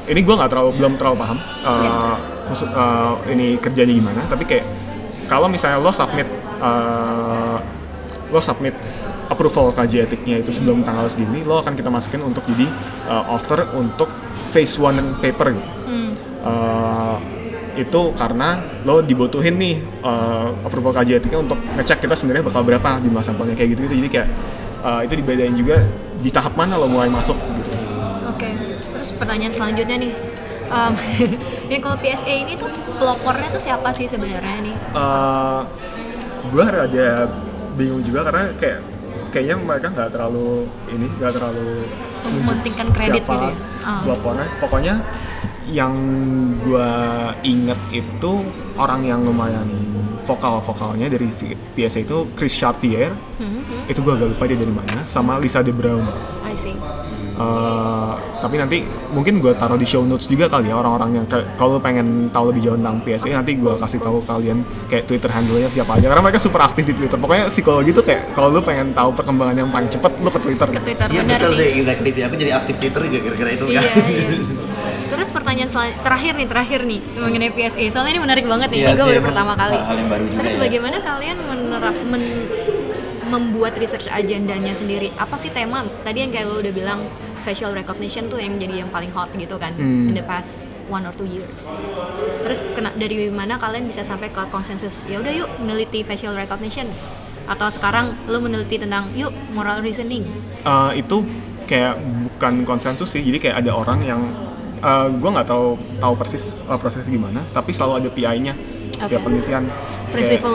ini 0.09 0.21
gue 0.21 0.35
nggak 0.37 0.51
terlalu 0.53 0.71
belum 0.77 0.93
terlalu 1.01 1.17
paham 1.21 1.39
uh, 1.65 2.17
khusus 2.51 2.69
uh, 2.69 3.17
ini 3.31 3.57
kerjanya 3.57 3.95
gimana 3.95 4.21
tapi 4.29 4.45
kayak 4.45 4.65
kalau 5.29 5.49
misalnya 5.49 5.81
lo 5.81 5.93
submit 5.93 6.29
uh, 6.61 7.57
lo 8.29 8.41
submit 8.45 8.77
approval 9.33 9.73
kaji 9.73 10.05
etiknya 10.05 10.45
itu 10.45 10.53
sebelum 10.53 10.85
tanggal 10.85 11.09
segini 11.09 11.41
lo 11.43 11.61
akan 11.65 11.73
kita 11.73 11.89
masukin 11.89 12.21
untuk 12.21 12.45
jadi 12.45 12.69
uh, 13.09 13.33
author 13.33 13.73
untuk 13.73 14.09
phase 14.53 14.77
one 14.79 15.19
paper 15.19 15.57
gitu. 15.57 15.71
Hmm. 15.89 16.13
Uh, 16.45 17.17
itu 17.75 18.15
karena 18.15 18.63
lo 18.87 19.03
dibutuhin 19.03 19.59
nih 19.59 19.83
uh, 20.05 20.55
approval 20.63 20.95
kaji 20.95 21.19
etiknya 21.19 21.43
untuk 21.43 21.59
ngecek 21.75 22.07
kita 22.07 22.15
sebenarnya 22.15 22.47
bakal 22.47 22.63
berapa 22.63 23.03
jumlah 23.03 23.25
sampelnya 23.25 23.59
kayak 23.59 23.75
gitu 23.75 23.91
gitu 23.91 23.95
jadi 23.99 24.09
kayak 24.13 24.29
uh, 24.87 25.01
itu 25.03 25.15
dibedain 25.19 25.55
juga 25.59 25.83
di 26.23 26.31
tahap 26.31 26.55
mana 26.55 26.79
lo 26.79 26.87
mulai 26.87 27.11
masuk 27.11 27.35
gitu 27.59 27.64
pertanyaan 29.17 29.55
selanjutnya 29.55 29.97
nih, 29.99 30.13
Em, 30.65 30.93
ini 31.69 31.77
kalau 31.79 31.97
PSA 32.01 32.35
ini 32.35 32.57
tuh 32.57 32.67
pelopornya 32.97 33.53
tuh 33.53 33.61
siapa 33.61 33.93
sih 33.93 34.09
sebenarnya 34.09 34.65
nih? 34.65 34.75
uh, 34.97 35.61
gue 36.49 36.65
rada 36.65 37.29
bingung 37.77 38.01
juga 38.01 38.25
karena 38.27 38.45
kayak 38.57 38.81
kayaknya 39.29 39.57
mereka 39.61 39.87
nggak 39.93 40.11
terlalu 40.15 40.65
ini 40.89 41.07
nggak 41.19 41.33
terlalu 41.35 41.85
Mementingkan 42.25 42.89
kredit 42.97 43.21
siapa 43.21 43.35
gitu 43.37 43.47
ya? 43.53 43.57
Ah. 43.85 44.01
pelopornya 44.01 44.47
pokoknya 44.57 44.95
yang 45.69 45.93
gue 46.61 46.91
inget 47.45 47.81
itu 47.93 48.33
orang 48.81 49.05
yang 49.05 49.21
lumayan 49.21 49.69
vokal 50.25 50.65
vokalnya 50.65 51.13
dari 51.13 51.29
PSA 51.77 52.09
itu 52.09 52.25
Chris 52.33 52.57
Chartier 52.57 53.13
Hmm, 53.37 53.61
hmm, 53.61 53.91
itu 53.93 54.01
gue 54.01 54.13
agak 54.15 54.29
lupa 54.33 54.45
dia 54.49 54.57
dari 54.57 54.73
mana 54.73 55.05
sama 55.05 55.37
Lisa 55.37 55.61
De 55.61 55.75
Brown 55.75 56.09
I 56.49 56.57
see. 56.57 56.73
Uh, 57.35 58.15
tapi 58.39 58.57
nanti 58.57 58.79
mungkin 59.11 59.43
gue 59.43 59.51
taruh 59.53 59.75
di 59.75 59.83
show 59.83 60.07
notes 60.07 60.31
juga 60.31 60.47
kali 60.47 60.71
ya 60.71 60.79
orang-orang 60.79 61.19
yang 61.19 61.27
kalau 61.59 61.77
lu 61.77 61.81
pengen 61.83 62.31
tahu 62.31 62.55
lebih 62.55 62.63
jauh 62.63 62.79
tentang 62.79 63.03
PSA 63.03 63.35
nanti 63.35 63.59
gue 63.59 63.75
kasih 63.75 63.99
tahu 63.99 64.23
kalian 64.23 64.63
kayak 64.87 65.03
Twitter 65.05 65.27
handle-nya 65.27 65.67
siapa 65.67 65.99
aja 65.99 66.07
karena 66.07 66.23
mereka 66.23 66.39
super 66.39 66.63
aktif 66.63 66.87
di 66.87 66.95
Twitter 66.95 67.19
pokoknya 67.19 67.51
psikologi 67.51 67.91
tuh 67.91 68.07
kayak 68.07 68.31
kalau 68.33 68.55
lu 68.55 68.63
pengen 68.63 68.95
tahu 68.95 69.11
perkembangan 69.11 69.57
yang 69.57 69.67
paling 69.67 69.91
cepet 69.91 70.15
lu 70.15 70.31
ke 70.31 70.41
Twitter 70.41 70.69
Ke 70.71 70.81
Twitter 70.81 71.07
Iya 71.11 71.23
benar 71.27 71.41
sih. 71.43 71.59
sih, 71.59 71.69
exactly 71.83 72.11
sih. 72.11 72.23
Aku 72.23 72.35
jadi 72.35 72.53
aktif 72.55 72.75
Twitter 72.79 73.01
juga 73.03 73.19
gara-gara 73.27 73.51
itu 73.51 73.65
Iya, 73.67 73.81
sekarang. 73.83 74.07
iya. 74.07 74.27
Terus 75.15 75.29
pertanyaan 75.31 75.71
terakhir 76.03 76.33
nih, 76.35 76.47
terakhir 76.47 76.81
nih 76.87 77.01
mengenai 77.15 77.51
PSA. 77.51 77.85
Soalnya 77.91 78.13
ini 78.15 78.23
menarik 78.23 78.45
banget 78.47 78.69
nih. 78.71 78.79
Iya 78.79 78.89
ini 78.89 78.95
gue 78.95 79.07
baru 79.11 79.23
pertama 79.27 79.53
kali. 79.55 79.75
hal 79.77 79.97
yang 79.99 80.11
baru 80.11 80.23
juga 80.27 80.39
Terus 80.39 80.55
ya. 80.55 80.59
bagaimana 80.63 80.97
kalian 81.03 81.37
menerap 81.43 81.97
men 82.07 82.23
membuat 83.25 83.75
research 83.75 84.07
agendanya 84.07 84.77
sendiri 84.77 85.11
apa 85.17 85.35
sih 85.41 85.51
tema 85.51 85.83
tadi 86.05 86.23
yang 86.23 86.31
kayak 86.31 86.47
lo 86.47 86.61
udah 86.61 86.71
bilang 86.71 87.01
facial 87.45 87.71
recognition 87.71 88.27
tuh 88.27 88.37
yang 88.37 88.57
jadi 88.57 88.81
yang 88.81 88.89
paling 88.89 89.13
hot 89.13 89.29
gitu 89.33 89.55
kan 89.55 89.71
Hmm. 89.75 90.09
in 90.09 90.15
the 90.15 90.25
past 90.25 90.53
one 90.89 91.05
or 91.05 91.13
two 91.13 91.25
years 91.25 91.69
terus 92.41 92.65
kena 92.73 92.91
dari 92.93 93.29
mana 93.29 93.55
kalian 93.55 93.85
bisa 93.85 94.01
sampai 94.01 94.29
ke 94.29 94.41
konsensus 94.49 95.05
ya 95.05 95.21
udah 95.21 95.33
yuk 95.35 95.51
meneliti 95.59 96.01
facial 96.01 96.33
recognition 96.33 96.89
atau 97.45 97.69
sekarang 97.69 98.17
lo 98.25 98.41
meneliti 98.41 98.79
tentang 98.79 99.13
yuk 99.13 99.29
moral 99.51 99.79
reasoning 99.79 100.25
Eh, 100.65 100.93
itu 100.97 101.21
kayak 101.65 102.01
bukan 102.01 102.65
konsensus 102.65 103.05
sih 103.07 103.21
jadi 103.21 103.37
kayak 103.39 103.57
ada 103.59 103.73
orang 103.73 104.01
yang 104.01 104.21
eh, 104.79 105.07
gue 105.11 105.31
nggak 105.31 105.45
tahu 105.45 105.77
tahu 105.99 106.13
persis 106.15 106.57
eh, 106.59 106.79
prosesnya 106.79 107.09
gimana 107.11 107.45
tapi 107.51 107.71
selalu 107.71 108.01
ada 108.01 108.09
PI-nya 108.11 108.53
Oke. 108.97 109.09
kayak 109.11 109.23
penelitian 109.23 109.65
kayak 109.65 110.13
Principal 110.15 110.55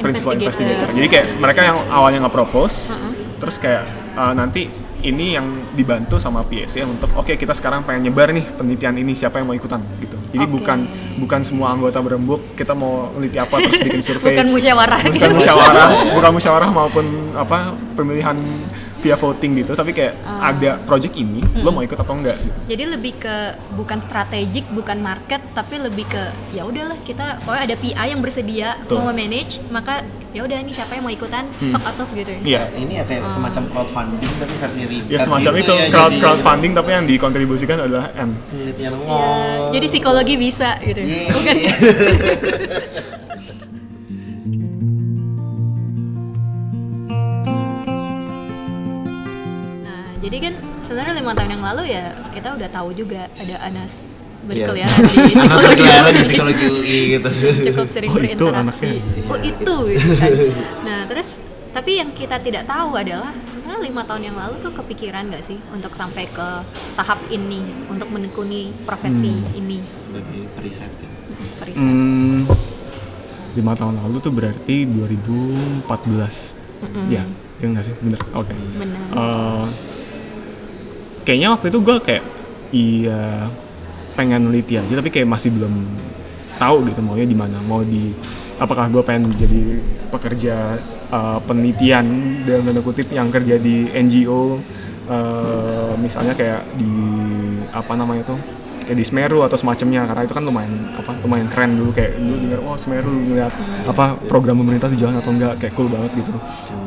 principal 0.00 0.32
investigator. 0.32 0.88
investigator 0.88 0.88
jadi 0.94 1.08
kayak 1.10 1.26
mereka 1.36 1.60
yang 1.62 1.78
awalnya 1.90 2.18
nge-propose 2.22 2.76
Uh-uh. 2.90 3.12
terus 3.36 3.56
kayak 3.56 3.84
eh, 4.14 4.32
nanti 4.32 4.62
ini 5.02 5.34
yang 5.34 5.46
dibantu 5.72 6.16
sama 6.16 6.44
PSC 6.44 6.84
untuk 6.84 7.10
oke 7.14 7.34
kita 7.34 7.52
sekarang 7.52 7.82
pengen 7.82 8.08
nyebar 8.08 8.30
nih 8.30 8.44
penelitian 8.54 8.94
ini 8.96 9.12
siapa 9.12 9.40
yang 9.40 9.48
mau 9.48 9.56
ikutan 9.56 9.80
gitu 9.98 10.16
jadi 10.30 10.46
Oke. 10.46 10.52
bukan 10.56 10.78
bukan 11.18 11.40
semua 11.42 11.74
anggota 11.74 11.98
berembuk 11.98 12.54
kita 12.54 12.72
mau 12.72 13.10
neliti 13.16 13.36
apa 13.36 13.58
terus 13.58 13.80
bikin 13.86 14.00
survei 14.00 14.32
bukan 14.32 14.48
musyawarah 14.52 15.00
bukan 15.02 15.16
gitu. 15.16 15.36
musyawarah 15.36 15.88
bukan 16.14 16.30
musyawarah 16.32 16.70
maupun 16.70 17.04
apa 17.34 17.74
pemilihan 17.94 18.36
via 19.00 19.16
voting 19.16 19.64
gitu 19.64 19.72
tapi 19.72 19.96
kayak 19.96 20.12
Ah. 20.20 20.52
ada 20.52 20.76
project 20.84 21.16
ini 21.16 21.40
lo 21.60 21.72
mau 21.72 21.80
ikut 21.80 21.96
atau 21.96 22.12
enggak 22.16 22.36
gitu 22.36 22.58
Jadi 22.70 22.84
lebih 22.86 23.12
ke 23.18 23.36
bukan 23.74 23.98
strategik, 24.00 24.64
bukan 24.70 25.00
market, 25.00 25.40
tapi 25.52 25.76
lebih 25.76 26.04
ke 26.06 26.22
ya 26.52 26.62
udahlah 26.64 26.96
kita 27.02 27.40
pokoknya 27.42 27.64
ada 27.66 27.76
PI 27.76 28.06
yang 28.12 28.20
bersedia 28.20 28.68
Betul. 28.80 29.02
mau 29.02 29.10
manage, 29.10 29.58
maka 29.68 30.04
ya 30.30 30.46
udah 30.46 30.58
nih 30.62 30.74
siapa 30.74 30.94
yang 30.94 31.02
mau 31.02 31.12
ikutan? 31.12 31.44
Sok 31.58 31.82
atau 31.82 32.06
gitu. 32.14 32.30
Ya. 32.30 32.38
iya 32.46 32.62
ini 32.78 32.92
ya 33.02 33.04
kayak 33.04 33.26
semacam 33.26 33.62
crowdfunding 33.66 34.30
tapi 34.38 34.54
versi 34.62 34.80
riset 34.86 35.10
ya 35.10 35.18
semacam 35.26 35.52
gitu 35.58 35.58
itu 35.58 35.74
ya, 35.74 35.90
crowd 35.90 36.12
jadi 36.14 36.20
crowdfunding 36.22 36.72
tapi 36.78 36.90
yang 36.94 37.04
dikontribusikan 37.06 37.76
adalah 37.82 38.06
M. 38.14 38.30
Penelitian 38.50 38.90
Ya, 38.90 38.96
ngomong 38.96 39.74
jadi 39.74 39.86
psikologi 39.90 40.34
bisa 40.38 40.78
gitu. 40.82 41.00
Iya. 41.02 41.30
Bukan. 41.34 41.56
Nah, 49.84 50.04
jadi 50.22 50.36
kan 50.38 50.54
sebenarnya 50.86 51.14
lima 51.18 51.32
tahun 51.34 51.50
yang 51.58 51.64
lalu 51.64 51.82
ya 51.90 52.14
kita 52.30 52.54
udah 52.54 52.68
tahu 52.70 52.88
juga 52.94 53.26
ada 53.34 53.56
Anas 53.66 53.98
berkeliaran 54.50 54.90
Yes. 54.96 55.06
di 55.06 55.22
psikologi. 55.24 55.64
berkeliaran 55.64 56.10
di 56.10 56.22
psikologi 56.24 56.64
UI 56.68 56.98
gitu 57.12 57.28
cukup 57.64 57.86
sering 57.86 58.10
Oh, 58.10 58.16
itu 58.16 58.26
berinteraksi. 58.36 58.88
anaknya. 58.90 59.24
Oh 59.24 59.38
itu, 59.40 59.74
gitu 59.88 60.12
kan. 60.14 60.30
Nah 60.82 61.00
terus 61.06 61.28
tapi 61.70 61.90
yang 61.96 62.10
kita 62.10 62.36
tidak 62.36 62.66
tahu 62.66 62.90
adalah 62.94 63.30
sebenarnya 63.46 63.78
lima 63.80 64.02
tahun 64.02 64.22
yang 64.24 64.36
lalu 64.36 64.54
tuh 64.58 64.72
kepikiran 64.74 65.30
nggak 65.30 65.38
sih 65.40 65.58
untuk 65.70 65.94
sampai 65.94 66.26
ke 66.26 66.48
tahap 66.92 67.22
ini 67.28 67.62
untuk 67.86 68.10
menekuni 68.10 68.74
profesi 68.82 69.30
ini 69.54 69.78
sebagai 70.02 70.50
periset 70.52 70.90
ya. 70.90 71.10
periset. 71.56 71.78
Hmm, 71.80 72.42
lima 73.52 73.72
tahun 73.72 73.98
lalu 73.98 74.16
tuh 74.18 74.32
berarti 74.32 74.82
2014 74.84 76.58
ya 77.06 77.22
ya 77.56 77.66
nggak 77.66 77.84
sih 77.84 77.94
bener 78.00 78.18
oke 78.32 78.50
Benar. 78.74 79.04
Eh, 79.12 79.66
kayaknya 81.22 81.48
waktu 81.52 81.66
itu 81.68 81.78
gue 81.78 81.96
kayak 82.00 82.24
iya 82.72 83.46
pengen 84.14 84.50
neliti 84.50 84.76
aja 84.76 84.92
tapi 84.98 85.08
kayak 85.12 85.28
masih 85.28 85.54
belum 85.54 85.74
tahu 86.60 86.84
gitu 86.88 87.00
maunya 87.00 87.24
di 87.24 87.36
mana 87.38 87.56
mau 87.64 87.80
di 87.80 88.12
apakah 88.60 88.92
gue 88.92 89.02
pengen 89.02 89.32
jadi 89.32 89.80
pekerja 90.12 90.76
eh, 91.08 91.38
penelitian 91.48 92.06
dalam 92.44 92.68
tanda 92.68 92.82
kutip 92.84 93.08
yang 93.08 93.32
kerja 93.32 93.56
di 93.56 93.88
NGO 93.88 94.60
eh, 95.08 95.92
misalnya 95.96 96.36
kayak 96.36 96.76
di 96.76 96.92
apa 97.72 97.92
namanya 97.96 98.36
tuh 98.36 98.40
kayak 98.90 98.98
di 98.98 99.06
Semeru 99.06 99.46
atau 99.46 99.54
semacamnya 99.54 100.02
karena 100.02 100.26
itu 100.26 100.34
kan 100.34 100.42
lumayan 100.42 100.90
apa 100.98 101.14
lumayan 101.22 101.46
keren 101.46 101.78
dulu 101.78 101.94
kayak 101.94 102.18
dulu 102.18 102.36
dengar 102.42 102.60
oh 102.66 102.74
Semeru 102.74 103.14
ngeliat 103.14 103.54
apa 103.86 104.18
program 104.26 104.58
pemerintah 104.58 104.90
tuh 104.90 104.98
jalan 104.98 105.22
atau 105.22 105.30
enggak 105.30 105.62
kayak 105.62 105.74
cool 105.78 105.86
banget 105.86 106.10
gitu. 106.18 106.32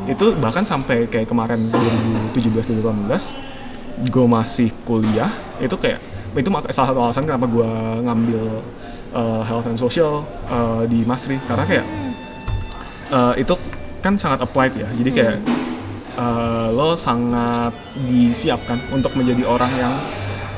Itu 0.04 0.26
bahkan 0.36 0.68
sampai 0.68 1.08
kayak 1.08 1.32
kemarin 1.32 1.72
2017 1.72 2.76
2018 2.76 4.10
gue 4.10 4.26
masih 4.28 4.68
kuliah 4.84 5.32
itu 5.62 5.72
kayak 5.80 6.13
itu 6.34 6.48
salah 6.74 6.88
satu 6.90 7.00
alasan 7.00 7.24
kenapa 7.26 7.46
gue 7.46 7.70
ngambil 8.02 8.42
uh, 9.14 9.42
health 9.46 9.70
and 9.70 9.78
social 9.78 10.26
uh, 10.50 10.82
di 10.84 11.06
Masri. 11.06 11.38
Karena 11.46 11.64
kayak 11.64 11.86
uh, 13.14 13.34
itu 13.38 13.54
kan 14.02 14.18
sangat 14.18 14.42
applied 14.42 14.74
ya. 14.74 14.88
Jadi 14.92 15.10
kayak 15.14 15.36
uh, 16.18 16.68
lo 16.74 16.98
sangat 16.98 17.72
disiapkan 18.06 18.82
untuk 18.90 19.14
menjadi 19.14 19.46
orang 19.46 19.72
yang 19.78 19.94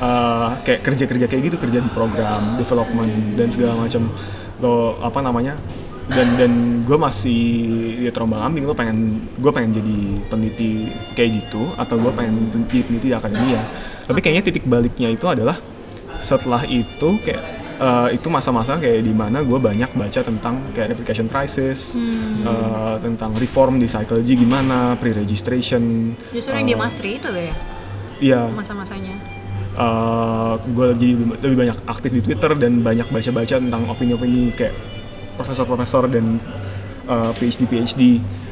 uh, 0.01 0.57
kayak 0.65 0.81
kerja-kerja 0.81 1.25
kayak 1.29 1.41
gitu 1.53 1.57
kerja 1.61 1.79
di 1.79 1.89
program 1.93 2.57
development 2.57 3.37
dan 3.37 3.47
segala 3.53 3.77
macam. 3.77 4.09
Lo 4.57 4.97
apa 4.99 5.21
namanya 5.21 5.53
dan 6.07 6.27
dan 6.39 6.51
gue 6.87 6.97
masih 6.97 7.43
ya 7.99 8.11
terombang 8.15 8.39
ambing 8.47 8.63
lo 8.63 8.71
pengen 8.71 9.19
gue 9.35 9.51
pengen 9.51 9.75
jadi 9.75 9.97
peneliti 10.31 10.87
kayak 11.19 11.29
gitu 11.43 11.67
atau 11.75 11.99
gue 11.99 12.11
pengen 12.15 12.47
jadi 12.47 12.79
peneliti 12.87 13.07
di 13.11 13.15
akademia. 13.15 13.61
Tapi 14.07 14.19
kayaknya 14.23 14.43
titik 14.47 14.63
baliknya 14.63 15.11
itu 15.11 15.27
adalah 15.27 15.59
setelah 16.23 16.63
itu 16.63 17.19
kayak 17.27 17.43
eh, 17.75 18.09
itu 18.15 18.27
masa-masa 18.31 18.79
kayak 18.79 19.03
di 19.03 19.11
mana 19.11 19.43
gue 19.43 19.59
banyak 19.59 19.91
baca 19.99 20.19
tentang 20.23 20.63
kayak 20.71 20.95
replication 20.95 21.27
crisis 21.27 21.99
eh, 21.99 22.95
tentang 23.03 23.35
reform 23.35 23.75
di 23.75 23.91
psychology 23.91 24.39
gimana 24.39 24.95
pre-registration 24.95 26.15
Justru 26.31 26.55
yang 26.55 26.71
di 26.71 26.75
Masri 26.79 27.19
itu 27.19 27.29
ya? 27.35 27.53
iya. 28.23 28.41
Masa-masanya. 28.47 29.35
gue 30.73 30.87
jadi 30.97 31.13
lebih, 31.13 31.37
lebih 31.37 31.57
banyak 31.67 31.77
aktif 31.85 32.09
di 32.09 32.21
Twitter 32.25 32.49
dan 32.57 32.81
banyak 32.81 33.05
baca-baca 33.13 33.61
tentang 33.61 33.85
opini-opini 33.85 34.49
kayak 34.57 34.73
profesor-profesor 35.37 36.09
dan 36.09 36.41
uh, 37.07 37.31
PhD 37.37 37.69
PhD 37.69 38.01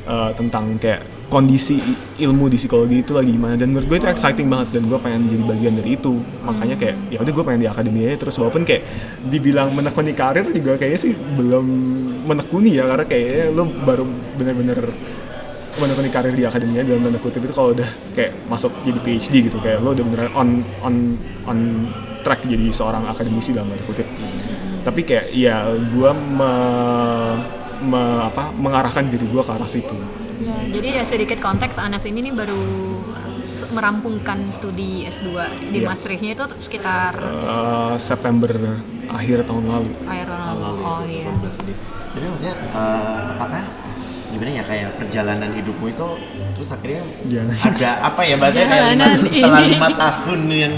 uh, 0.07 0.31
tentang 0.37 0.77
kayak 0.77 1.15
kondisi 1.25 1.81
ilmu 2.21 2.47
di 2.47 2.57
psikologi 2.57 3.01
itu 3.01 3.11
lagi 3.17 3.33
gimana 3.33 3.57
dan 3.57 3.73
menurut 3.73 3.89
gue 3.89 3.97
itu 3.97 4.07
exciting 4.07 4.45
banget 4.45 4.77
dan 4.77 4.83
gue 4.85 4.99
pengen 5.01 5.25
jadi 5.25 5.43
bagian 5.43 5.73
dari 5.81 5.89
itu. 5.97 6.13
Makanya 6.45 6.75
kayak 6.77 6.95
ya 7.09 7.17
udah 7.21 7.33
gue 7.33 7.43
pengen 7.43 7.61
di 7.65 7.69
akademi 7.69 7.99
aja. 8.05 8.15
Terus 8.21 8.35
walaupun 8.39 8.61
kayak 8.63 8.83
dibilang 9.27 9.73
menekuni 9.73 10.13
karir 10.13 10.45
juga 10.53 10.77
kayaknya 10.77 10.99
sih 11.01 11.13
belum 11.17 11.65
menekuni 12.29 12.77
ya. 12.77 12.85
Karena 12.85 13.05
kayaknya 13.09 13.45
lo 13.51 13.63
baru 13.67 14.05
bener-bener 14.37 14.79
menekuni 15.75 16.09
karir 16.13 16.33
di 16.37 16.45
akademia 16.47 16.81
dalam 16.87 17.03
tanda 17.03 17.19
kutip 17.19 17.41
itu 17.43 17.51
kalau 17.51 17.75
udah 17.75 17.89
kayak 18.13 18.31
masuk 18.47 18.71
jadi 18.85 18.99
PhD 19.01 19.33
gitu. 19.49 19.57
Kayak 19.59 19.81
lo 19.81 19.97
udah 19.97 20.05
beneran 20.05 20.31
on 20.37 20.49
on 20.85 20.95
on 21.49 21.57
track 22.21 22.45
jadi 22.45 22.69
seorang 22.69 23.09
akademisi 23.09 23.51
dalam 23.51 23.73
tanda 23.73 23.83
kutip 23.89 24.07
tapi 24.85 25.01
kayak 25.01 25.33
ya 25.33 25.65
gue 25.67 26.11
me, 26.13 26.53
me- 27.83 28.21
apa 28.23 28.53
mengarahkan 28.53 29.05
diri 29.05 29.25
gue 29.25 29.41
ke 29.41 29.51
arah 29.51 29.67
situ 29.67 29.97
Jadi 30.67 30.87
ya 30.91 31.03
sedikit 31.03 31.39
konteks 31.39 31.75
Anas 31.77 32.03
ini 32.03 32.19
nih 32.21 32.33
baru 32.35 32.59
merampungkan 33.71 34.51
studi 34.51 35.05
S2 35.05 35.27
di 35.65 35.79
Iya. 35.79 35.87
Maastrichtnya 35.87 36.31
itu 36.33 36.45
sekitar 36.59 37.13
Eh, 37.15 37.95
September 37.99 38.51
akhir 39.07 39.45
tahun 39.45 39.65
lalu 39.65 39.89
akhir 40.03 40.27
tahun 40.27 40.57
lalu. 40.59 40.81
Oh 40.81 41.01
iya. 41.05 41.29
18 41.31 41.61
ini. 41.61 41.73
Tapi 42.11 42.25
maksudnya 42.27 42.55
eh, 42.57 43.19
apakah 43.31 43.63
gimana 44.35 44.51
ya 44.51 44.63
kayak 44.67 44.89
perjalanan 44.99 45.49
hidupmu 45.55 45.85
itu 45.87 46.07
terus 46.59 46.69
akhirnya 46.75 47.03
Jangan. 47.31 47.55
ada 47.71 47.89
apa 48.03 48.21
ya 48.27 48.35
bahasanya 48.35 48.67
kayak 48.67 48.87
lima, 48.91 49.07
setelah 49.23 49.61
ini. 49.63 49.71
lima 49.71 49.89
tahun 49.95 50.41
yang 50.51 50.73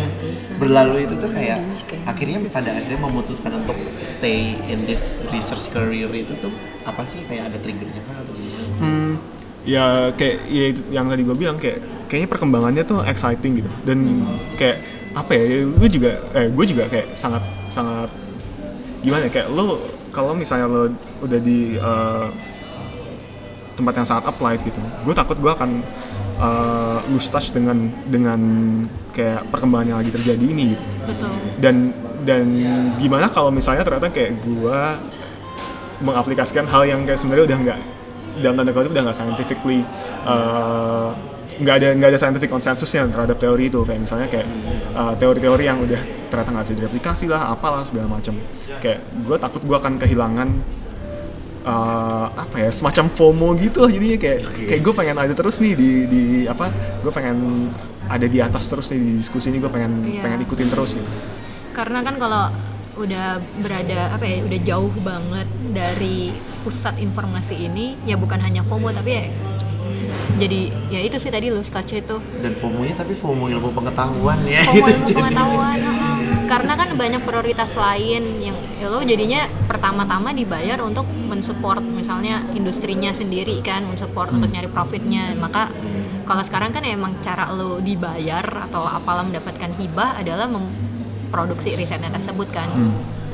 berlalu 0.61 0.97
itu 1.09 1.15
tuh 1.17 1.31
kayak 1.33 1.59
akhirnya 2.05 2.37
pada 2.53 2.69
akhirnya 2.77 3.01
memutuskan 3.01 3.51
untuk 3.57 3.77
stay 4.05 4.53
in 4.69 4.85
this 4.85 5.25
research 5.33 5.73
career 5.73 6.09
itu 6.13 6.37
tuh 6.37 6.53
apa 6.85 7.01
sih 7.09 7.25
kayak 7.25 7.49
ada 7.49 7.57
triggernya 7.57 8.01
kah 8.05 8.15
atau 8.21 8.33
gimana? 8.37 8.73
Hmm, 8.77 9.11
ya 9.65 9.85
kayak 10.13 10.37
ya 10.47 10.65
yang 10.93 11.09
tadi 11.09 11.21
gue 11.25 11.35
bilang 11.35 11.57
kayak 11.57 11.81
kayaknya 12.05 12.29
perkembangannya 12.29 12.83
tuh 12.85 13.01
exciting 13.03 13.65
gitu 13.65 13.71
dan 13.83 14.23
kayak 14.55 14.77
apa 15.17 15.31
ya 15.33 15.65
gue 15.65 15.89
juga 15.89 16.11
eh 16.37 16.47
gue 16.53 16.65
juga 16.69 16.83
kayak 16.93 17.17
sangat 17.17 17.41
sangat 17.73 18.13
gimana 19.01 19.25
ya, 19.25 19.31
kayak 19.33 19.47
lo 19.49 19.81
kalau 20.13 20.33
misalnya 20.37 20.65
lo 20.69 20.89
udah 21.25 21.39
di 21.41 21.77
eh, 21.77 22.27
tempat 23.77 23.93
yang 24.01 24.07
sangat 24.09 24.25
applied 24.25 24.59
gitu. 24.65 24.81
Gue 25.05 25.13
takut 25.13 25.37
gue 25.37 25.51
akan 25.53 25.85
eh, 26.41 26.97
lose 27.13 27.29
touch 27.29 27.53
dengan 27.53 27.93
dengan 28.09 28.39
kayak 29.17 29.49
perkembangan 29.49 29.87
yang 29.93 29.99
lagi 30.01 30.11
terjadi 30.13 30.45
ini 30.45 30.77
gitu. 30.77 30.83
Betul. 31.09 31.29
dan 31.57 31.75
dan 32.27 32.45
gimana 33.01 33.25
kalau 33.31 33.49
misalnya 33.49 33.81
ternyata 33.81 34.13
kayak 34.13 34.37
gua 34.45 34.99
mengaplikasikan 36.03 36.69
hal 36.69 36.85
yang 36.85 37.01
kayak 37.07 37.17
sebenarnya 37.17 37.45
udah 37.49 37.57
nggak 37.65 37.79
dalam 38.45 38.55
tanda 38.61 38.69
kutip 38.69 38.91
udah 38.93 39.03
nggak 39.09 39.17
scientifically 39.17 39.81
uh, 40.29 41.09
nggak 41.57 41.75
ada 41.81 41.87
nggak 41.97 42.09
ada 42.13 42.19
scientific 42.21 42.53
konsensusnya 42.53 43.09
terhadap 43.09 43.41
teori 43.41 43.73
itu. 43.73 43.81
Kayak 43.81 44.05
misalnya 44.05 44.27
kayak 44.29 44.45
uh, 44.93 45.13
teori-teori 45.17 45.63
yang 45.65 45.81
udah 45.81 46.01
ternyata 46.29 46.49
nggak 46.53 46.65
bisa 46.69 46.75
direplikasi 46.77 47.25
lah 47.25 47.49
apalah 47.49 47.81
segala 47.81 48.13
macam. 48.19 48.37
Kayak 48.77 49.01
gue 49.25 49.37
takut 49.41 49.61
gue 49.65 49.77
akan 49.81 49.93
kehilangan 49.97 50.49
eh, 51.67 52.25
apa 52.33 52.55
ya 52.57 52.69
semacam 52.71 53.05
FOMO 53.09 53.47
gitu 53.59 53.83
lah 53.83 53.91
jadinya 53.91 54.17
kayak 54.17 54.39
Oke. 54.41 54.63
kayak 54.65 54.81
gue 54.81 54.93
pengen 54.95 55.17
ada 55.17 55.33
terus 55.33 55.55
nih 55.59 55.73
di 55.73 55.89
di 56.07 56.21
apa 56.45 56.71
gue 57.03 57.11
pengen 57.11 57.67
ada 58.07 58.23
di 58.23 58.39
atas 58.39 58.65
terus 58.65 58.87
nih 58.87 58.99
di 58.99 59.11
diskusi 59.17 59.51
ini 59.51 59.59
gue 59.59 59.67
pengen 59.67 59.91
Iya. 60.01 60.23
pengen 60.23 60.39
ikutin 60.41 60.69
terus 60.69 60.95
gitu 60.95 61.09
karena 61.71 61.99
kan 62.01 62.15
kalau 62.15 62.49
udah 62.97 63.27
berada 63.61 64.09
apa 64.09 64.25
ya 64.25 64.41
udah 64.41 64.59
jauh 64.63 64.93
banget 64.97 65.45
dari 65.69 66.33
pusat 66.63 66.97
informasi 66.97 67.53
ini 67.61 67.93
ya 68.03 68.17
bukan 68.17 68.39
hanya 68.39 68.63
FOMO 68.63 68.89
tapi 68.89 69.11
ya 69.11 69.23
jadi 70.37 70.59
ya 70.89 70.99
itu 71.01 71.17
sih 71.17 71.29
tadi 71.29 71.49
lost 71.49 71.73
touch 71.73 71.93
itu 71.93 72.17
dan 72.41 72.53
FOMO-nya 72.53 72.93
tapi 72.95 73.13
FOMO 73.13 73.49
ilmu 73.49 73.69
pengetahuan 73.71 74.37
ya 74.45 74.61
FOMO 74.63 74.75
gitu 74.77 74.89
ilmu 74.89 75.05
jadi. 75.05 75.17
pengetahuan 75.19 75.77
heeh. 75.77 75.96
Karena 76.47 76.73
kan 76.79 76.89
banyak 76.95 77.21
prioritas 77.27 77.75
lain 77.75 78.39
yang 78.39 78.57
ya 78.79 78.87
lo 78.87 79.03
jadinya 79.03 79.45
pertama-tama 79.67 80.31
dibayar 80.31 80.79
untuk 80.79 81.03
mensupport 81.27 81.83
misalnya 81.83 82.41
industrinya 82.55 83.11
sendiri 83.11 83.59
kan 83.59 83.83
mensupport 83.83 84.31
untuk 84.31 84.49
nyari 84.49 84.71
profitnya. 84.71 85.35
Maka 85.35 85.67
kalau 86.23 86.43
sekarang 86.43 86.71
kan 86.71 86.87
emang 86.87 87.19
cara 87.19 87.51
lo 87.51 87.83
dibayar 87.83 88.71
atau 88.71 88.87
apalah 88.87 89.27
mendapatkan 89.27 89.75
hibah 89.75 90.23
adalah 90.23 90.47
memproduksi 90.47 91.75
risetnya 91.75 92.09
tersebut 92.09 92.47
kan. 92.55 92.71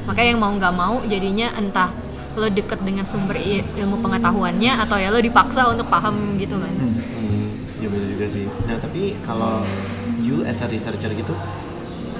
Makanya 0.09 0.29
yang 0.35 0.41
mau 0.41 0.51
nggak 0.51 0.73
mau 0.73 0.99
jadinya 1.05 1.53
entah 1.55 1.93
lo 2.33 2.49
deket 2.49 2.81
dengan 2.81 3.05
sumber 3.05 3.37
ilmu 3.77 4.01
pengetahuannya 4.01 4.81
atau 4.81 4.97
ya 4.97 5.13
lo 5.13 5.21
dipaksa 5.21 5.69
untuk 5.69 5.85
paham 5.85 6.33
gitu 6.41 6.57
kan. 6.57 6.73
Hmm, 6.73 7.61
ya 7.77 7.87
benar 7.87 8.07
juga 8.09 8.25
sih. 8.25 8.49
Nah 8.65 8.81
tapi 8.81 9.21
kalau 9.21 9.61
you 10.25 10.41
as 10.41 10.57
a 10.65 10.67
researcher 10.67 11.13
gitu, 11.13 11.37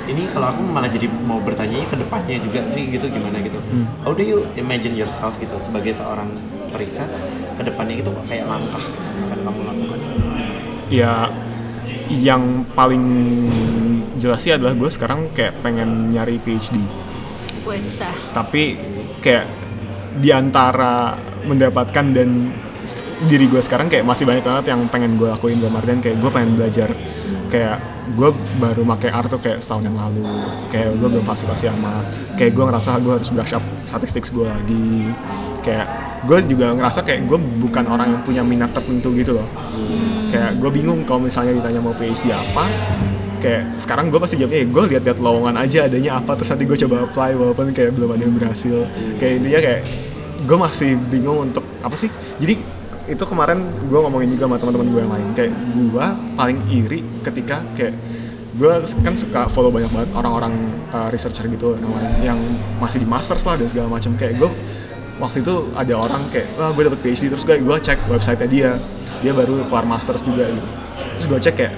ini 0.03 0.27
kalau 0.31 0.51
aku 0.51 0.61
malah 0.67 0.91
jadi 0.91 1.07
mau 1.23 1.39
bertanya 1.39 1.83
ke 1.87 1.95
depannya 1.95 2.37
juga 2.43 2.67
sih 2.67 2.91
gitu 2.91 3.07
gimana 3.07 3.39
gitu. 3.39 3.59
How 4.03 4.11
do 4.11 4.23
you 4.23 4.43
imagine 4.59 4.99
yourself 4.99 5.35
gitu 5.39 5.55
sebagai 5.59 5.95
seorang 5.95 6.27
periset 6.73 7.07
ke 7.55 7.61
depannya 7.63 8.01
gitu 8.01 8.11
kayak 8.27 8.49
langkah 8.49 8.81
yang 8.81 9.29
akan 9.29 9.39
kamu 9.45 9.61
lakukan? 9.63 9.99
ya 10.93 11.31
yang 12.13 12.67
paling 12.77 13.05
jelas 14.21 14.45
sih 14.45 14.53
adalah 14.53 14.77
gue 14.77 14.89
sekarang 14.93 15.33
kayak 15.33 15.57
pengen 15.65 16.13
nyari 16.13 16.37
PhD 16.37 16.77
sah. 17.89 18.13
tapi 18.35 18.77
kayak 19.23 19.49
di 20.21 20.29
antara 20.29 21.17
mendapatkan 21.49 22.05
dan 22.13 22.53
diri 23.25 23.49
gue 23.49 23.57
sekarang 23.63 23.89
kayak 23.89 24.05
masih 24.05 24.27
banyak 24.27 24.43
banget 24.45 24.65
yang 24.69 24.85
pengen 24.91 25.17
gue 25.17 25.31
lakuin 25.31 25.57
dalam 25.57 25.79
artian 25.79 26.03
kayak 26.03 26.21
gue 26.21 26.29
pengen 26.29 26.51
belajar 26.59 26.89
kayak 27.49 27.79
gue 28.03 28.29
baru 28.59 28.83
pakai 28.83 29.09
art 29.15 29.31
tuh 29.31 29.39
kayak 29.39 29.63
setahun 29.63 29.87
yang 29.87 29.97
lalu. 29.97 30.23
Kayak 30.69 30.99
gue 30.99 31.07
belum 31.07 31.25
fasih-fasih 31.25 31.71
amat 31.79 32.05
kayak 32.33 32.51
gue 32.57 32.63
ngerasa 32.65 32.99
gue 32.99 33.13
harus 33.13 33.29
brush 33.29 33.53
up 33.55 33.63
statistik 33.87 34.27
gue 34.29 34.47
lagi. 34.47 35.09
Kayak 35.63 35.87
gue 36.27 36.37
juga 36.55 36.75
ngerasa 36.75 36.99
kayak 37.07 37.27
gue 37.27 37.39
bukan 37.39 37.85
orang 37.87 38.07
yang 38.11 38.21
punya 38.27 38.43
minat 38.43 38.71
tertentu 38.75 39.15
gitu 39.15 39.39
loh. 39.39 39.47
Kayak 40.33 40.59
gue 40.59 40.69
bingung 40.73 41.05
kalau 41.07 41.23
misalnya 41.23 41.55
ditanya 41.55 41.79
mau 41.79 41.93
PhD 41.95 42.33
apa 42.33 42.67
kayak 43.43 43.75
sekarang 43.75 44.07
gue 44.07 44.19
pasti 44.23 44.39
jawabnya 44.39 44.63
gue 44.71 44.83
lihat-lihat 44.95 45.19
lowongan 45.19 45.59
aja 45.59 45.91
adanya 45.91 46.23
apa 46.23 46.39
terus 46.39 46.47
nanti 46.55 46.63
gue 46.63 46.77
coba 46.87 47.03
apply 47.03 47.35
walaupun 47.35 47.75
kayak 47.75 47.91
belum 47.95 48.15
ada 48.15 48.23
yang 48.23 48.35
berhasil. 48.35 48.77
Kayak 49.19 49.33
intinya 49.43 49.59
kayak 49.59 49.81
gue 50.43 50.57
masih 50.57 50.91
bingung 51.07 51.51
untuk 51.51 51.63
apa 51.83 51.95
sih? 51.95 52.09
Jadi 52.39 52.55
itu 53.07 53.23
kemarin 53.27 53.59
gue 53.87 53.99
ngomongin 53.99 54.29
juga 54.31 54.47
sama 54.47 54.57
teman-teman 54.59 54.87
gue 54.91 55.01
yang 55.03 55.13
lain. 55.13 55.27
Kayak 55.35 55.53
gue 55.75 56.05
paling 56.39 56.59
iri 56.71 56.99
ketika 57.23 57.61
kayak 57.75 57.95
gue 58.53 58.73
kan 59.01 59.13
suka 59.17 59.49
follow 59.49 59.73
banyak 59.73 59.89
banget 59.89 60.09
orang-orang 60.13 60.53
uh, 60.93 61.09
researcher 61.09 61.49
gitu 61.49 61.73
yang 61.75 61.93
lain 61.93 62.11
yang 62.21 62.39
masih 62.77 63.01
di 63.01 63.07
masters 63.07 63.43
lah 63.43 63.59
dan 63.59 63.67
segala 63.67 63.91
macam. 63.91 64.15
Kayak 64.15 64.39
gue 64.39 64.49
waktu 65.21 65.45
itu 65.45 65.55
ada 65.77 65.93
orang 65.99 66.21
kayak 66.31 66.47
wah 66.57 66.71
gue 66.71 66.83
dapet 66.87 66.99
PhD 67.03 67.23
terus 67.33 67.43
gue 67.43 67.59
gue 67.59 67.77
cek 67.79 68.09
website-nya 68.09 68.47
dia. 68.49 68.71
Dia 69.23 69.31
baru 69.31 69.63
keluar 69.67 69.87
masters 69.87 70.23
juga 70.23 70.47
gitu. 70.47 70.67
Terus 71.19 71.25
gue 71.27 71.39
cek 71.49 71.55
kayak 71.55 71.73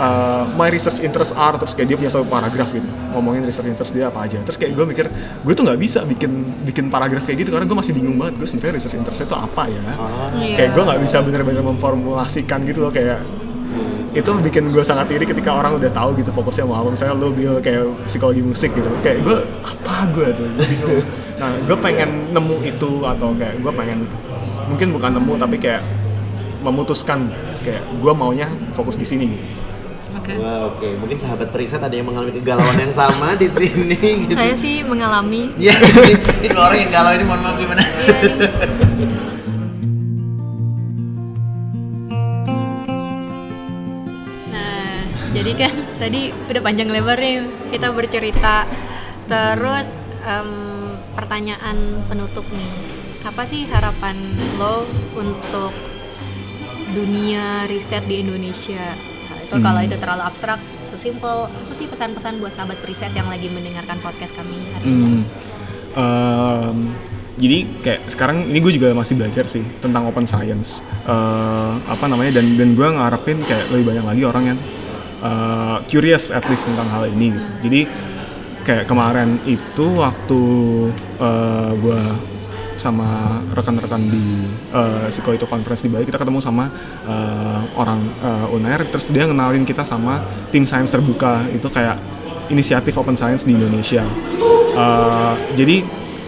uh, 0.00 0.44
my 0.54 0.68
research 0.68 1.00
interest 1.00 1.32
are 1.36 1.56
terus 1.56 1.72
kayak 1.72 1.88
dia 1.92 1.96
punya 1.98 2.12
satu 2.12 2.26
paragraf 2.28 2.68
gitu. 2.72 2.86
Ngomongin 3.12 3.42
research 3.44 3.68
interest 3.68 3.92
dia 3.96 4.08
apa 4.08 4.28
aja. 4.28 4.38
Terus 4.44 4.56
kayak 4.60 4.72
gue 4.76 4.84
mikir 4.84 5.06
gue 5.42 5.52
tuh 5.56 5.64
nggak 5.64 5.80
bisa 5.80 6.04
bikin 6.04 6.30
bikin 6.64 6.84
paragraf 6.92 7.24
kayak 7.24 7.46
gitu 7.46 7.50
karena 7.52 7.66
gue 7.68 7.76
masih 7.76 7.92
bingung 7.96 8.16
banget 8.20 8.34
gue 8.40 8.48
sebenarnya 8.48 8.74
research 8.80 8.96
interest 8.96 9.20
itu 9.24 9.36
apa 9.36 9.62
ya. 9.68 9.82
Iya. 10.36 10.54
kayak 10.56 10.70
gue 10.76 10.82
nggak 10.84 11.00
bisa 11.02 11.16
bener-bener 11.24 11.62
memformulasikan 11.64 12.58
gitu 12.68 12.78
loh 12.84 12.92
kayak 12.92 13.20
itu 14.16 14.32
bikin 14.40 14.72
gue 14.72 14.80
sangat 14.80 15.12
iri 15.12 15.28
ketika 15.28 15.52
orang 15.52 15.76
udah 15.76 15.92
tahu 15.92 16.16
gitu 16.16 16.32
fokusnya 16.32 16.64
mau 16.64 16.80
apa. 16.84 16.88
Misalnya 16.96 17.14
lo 17.16 17.28
bil 17.32 17.60
kayak 17.60 17.84
psikologi 18.08 18.40
musik 18.40 18.72
gitu 18.72 18.88
kayak 19.04 19.20
gue 19.24 19.36
apa 19.64 20.08
gue 20.12 20.28
tuh? 20.32 20.48
Bingung. 20.56 21.00
Nah 21.36 21.52
gue 21.68 21.76
pengen 21.76 22.32
nemu 22.32 22.64
itu 22.64 23.04
atau 23.04 23.28
kayak 23.36 23.60
gue 23.60 23.72
pengen 23.76 24.08
mungkin 24.72 24.88
bukan 24.96 25.20
nemu 25.20 25.32
tapi 25.36 25.60
kayak 25.60 25.84
memutuskan 26.64 27.28
kayak 27.60 27.84
gue 28.00 28.12
maunya 28.16 28.48
fokus 28.72 28.96
di 28.96 29.04
sini 29.04 29.28
gitu. 29.28 29.65
Oke. 30.26 30.42
Wah 30.42 30.66
oke, 30.66 30.88
mungkin 30.98 31.18
sahabat 31.22 31.54
periset 31.54 31.78
ada 31.78 31.94
yang 31.94 32.10
mengalami 32.10 32.34
kegalauan 32.34 32.74
yang 32.74 32.90
sama 32.90 33.38
di 33.38 33.46
sini. 33.46 33.94
Gitu. 34.26 34.34
Saya 34.34 34.58
sih 34.58 34.82
mengalami 34.82 35.54
Ya, 35.54 35.70
ini, 35.78 36.18
ini 36.18 36.48
dua 36.50 36.66
orang 36.66 36.82
yang 36.82 36.90
galau 36.90 37.12
ini 37.14 37.22
mohon 37.22 37.40
maaf 37.46 37.54
gimana? 37.54 37.82
Iya, 37.86 38.18
iya. 38.26 38.48
Nah, 44.50 44.98
jadi 45.30 45.52
kan 45.54 45.72
tadi 46.02 46.34
udah 46.34 46.62
panjang 46.66 46.90
lebar 46.90 47.22
nih 47.22 47.46
kita 47.70 47.94
bercerita. 47.94 48.66
Terus 49.30 49.94
em, 50.26 50.50
pertanyaan 51.14 52.02
penutup 52.10 52.42
nih, 52.50 52.72
apa 53.22 53.46
sih 53.46 53.62
harapan 53.70 54.18
lo 54.58 54.90
untuk 55.14 55.70
dunia 56.90 57.70
riset 57.70 58.10
di 58.10 58.26
Indonesia? 58.26 59.14
Itu 59.46 59.62
kalau 59.62 59.80
itu 59.80 59.96
terlalu 59.96 60.22
abstrak, 60.26 60.58
sesimpel 60.82 61.46
apa 61.46 61.72
sih 61.72 61.86
pesan-pesan 61.86 62.42
buat 62.42 62.50
sahabat 62.50 62.82
riset 62.82 63.14
yang 63.14 63.30
lagi 63.30 63.46
mendengarkan 63.46 64.02
podcast 64.02 64.34
kami 64.34 64.58
hari 64.74 64.86
ini? 64.90 65.06
Hmm. 65.06 65.22
Em, 65.96 66.76
jadi 67.38 67.58
kayak 67.80 68.00
sekarang 68.10 68.50
ini 68.50 68.58
gue 68.58 68.72
juga 68.74 68.92
masih 68.92 69.14
belajar 69.16 69.46
sih 69.46 69.64
tentang 69.80 70.08
open 70.08 70.26
science 70.26 70.82
Eh, 71.06 71.74
apa 71.86 72.10
namanya 72.10 72.42
dan 72.42 72.58
dan 72.58 72.74
gue 72.74 72.82
ngarepin 72.82 73.38
kayak 73.46 73.70
lebih 73.70 73.94
banyak 73.94 74.04
lagi 74.10 74.22
orang 74.26 74.44
yang 74.50 74.58
eh, 75.22 75.76
curious 75.86 76.34
at 76.34 76.42
least 76.50 76.66
tentang 76.66 76.90
hal 76.90 77.06
ini 77.06 77.30
gitu. 77.30 77.46
jadi 77.62 77.80
kayak 78.66 78.84
kemarin 78.90 79.38
itu 79.46 79.86
waktu 79.94 80.42
eh, 81.22 81.70
gue 81.78 82.02
sama 82.78 83.40
rekan-rekan 83.52 84.02
di 84.08 84.46
uh, 84.72 85.08
Siko 85.08 85.32
itu 85.32 85.48
conference 85.48 85.82
di 85.82 85.90
Bali. 85.90 86.04
Kita 86.06 86.20
ketemu 86.20 86.38
sama 86.38 86.68
eh, 87.08 87.60
orang 87.76 88.00
eh, 88.20 88.54
UNER 88.54 88.86
terus 88.88 89.10
dia 89.10 89.26
ngenalin 89.26 89.64
kita 89.66 89.82
sama 89.82 90.22
tim 90.52 90.64
sains 90.68 90.92
terbuka. 90.92 91.44
Itu 91.50 91.68
kayak 91.72 91.98
inisiatif 92.50 92.94
open 92.96 93.18
science 93.18 93.42
di 93.46 93.58
Indonesia. 93.58 94.06
Uh, 94.76 95.32
jadi 95.56 95.80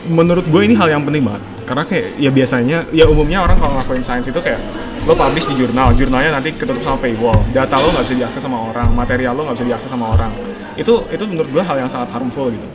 menurut 0.09 0.49
gue 0.49 0.63
ini 0.65 0.75
hal 0.75 0.89
yang 0.89 1.05
penting 1.05 1.23
banget. 1.25 1.43
Karena 1.69 1.85
kayak 1.85 2.17
ya 2.17 2.31
biasanya 2.33 2.79
ya 2.97 3.05
umumnya 3.05 3.45
orang 3.45 3.61
kalau 3.61 3.77
ngelakuin 3.77 4.01
sains 4.01 4.25
itu 4.25 4.41
kayak 4.41 4.59
lo 5.05 5.13
publish 5.13 5.47
di 5.53 5.55
jurnal. 5.61 5.93
Jurnalnya 5.93 6.41
nanti 6.41 6.57
ketutup 6.57 6.81
sama 6.81 6.99
paywall. 6.99 7.37
Data 7.53 7.77
lo 7.77 7.93
nggak 7.93 8.05
bisa 8.09 8.17
diakses 8.17 8.41
sama 8.41 8.73
orang. 8.73 8.89
Material 8.97 9.37
lo 9.37 9.45
nggak 9.47 9.57
bisa 9.61 9.67
diakses 9.69 9.91
sama 9.93 10.17
orang. 10.17 10.33
Itu 10.81 11.05
itu 11.13 11.25
menurut 11.29 11.51
gue 11.53 11.63
hal 11.63 11.77
yang 11.77 11.91
sangat 11.93 12.09
harmful 12.17 12.49
gitu. 12.49 12.69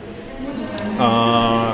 Uh, 0.94 1.02
uh, 1.02 1.68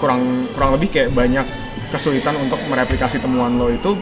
kurang 0.00 0.48
kurang 0.56 0.80
lebih 0.80 0.88
kayak 0.88 1.12
banyak 1.12 1.46
kesulitan 1.92 2.34
untuk 2.40 2.58
mereplikasi 2.66 3.20
temuan 3.20 3.60
lo 3.60 3.68
itu 3.68 3.92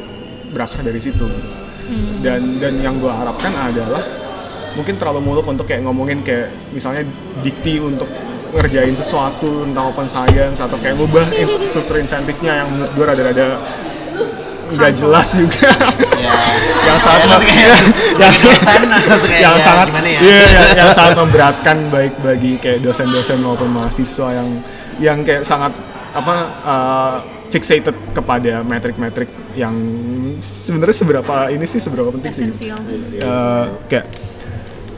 berakar 0.55 0.81
dari 0.87 1.01
situ 1.03 1.27
gitu. 1.27 1.49
dan 2.25 2.41
dan 2.63 2.79
yang 2.81 2.97
gue 2.97 3.11
harapkan 3.11 3.53
adalah 3.53 4.01
mungkin 4.77 4.95
terlalu 4.95 5.21
muluk 5.25 5.45
untuk 5.49 5.67
kayak 5.67 5.83
ngomongin 5.83 6.23
kayak 6.23 6.55
misalnya 6.71 7.03
dikti 7.43 7.83
untuk 7.83 8.07
ngerjain 8.55 8.97
sesuatu 8.97 9.69
tentang 9.69 9.93
open 9.93 10.09
science 10.09 10.63
atau 10.63 10.79
kayak 10.81 10.97
ngubah 10.97 11.27
struktur 11.69 12.01
insentifnya 12.01 12.65
yang 12.65 12.69
menurut 12.73 12.93
gue 12.97 13.05
rada-rada 13.05 13.61
nggak 14.71 14.93
jelas 14.95 15.29
juga 15.33 15.71
Ya. 16.19 16.35
yang 16.85 16.99
sangat 16.99 17.21
Ya, 17.21 17.31
langsung 17.31 17.49
kayak- 17.49 17.85
yang, 18.21 18.33
kayak, 18.35 19.39
yang 19.39 19.55
ya, 19.55 19.63
sangat 19.63 19.87
gimana 19.87 20.09
ya? 20.09 20.21
iya, 20.21 20.41
yang, 20.47 20.69
yang 20.77 20.91
sangat 20.91 21.15
memberatkan 21.17 21.77
baik 21.89 22.13
bagi 22.19 22.53
kayak 22.59 22.79
dosen-dosen 22.81 23.39
maupun 23.39 23.71
mahasiswa 23.71 24.29
yang 24.35 24.49
yang 24.99 25.19
kayak 25.23 25.43
sangat 25.43 25.73
apa 26.11 26.35
uh, 26.61 27.15
fixated 27.49 27.95
kepada 28.11 28.61
metrik-metrik 28.61 29.31
yang 29.55 29.73
sebenarnya 30.39 30.97
seberapa 30.97 31.35
ini 31.49 31.65
sih 31.65 31.79
seberapa 31.79 32.11
penting 32.11 32.29
sih 32.29 32.45
gitu. 32.45 32.77
Esensial. 32.77 32.79
Eh, 33.25 33.65
kayak 33.89 34.07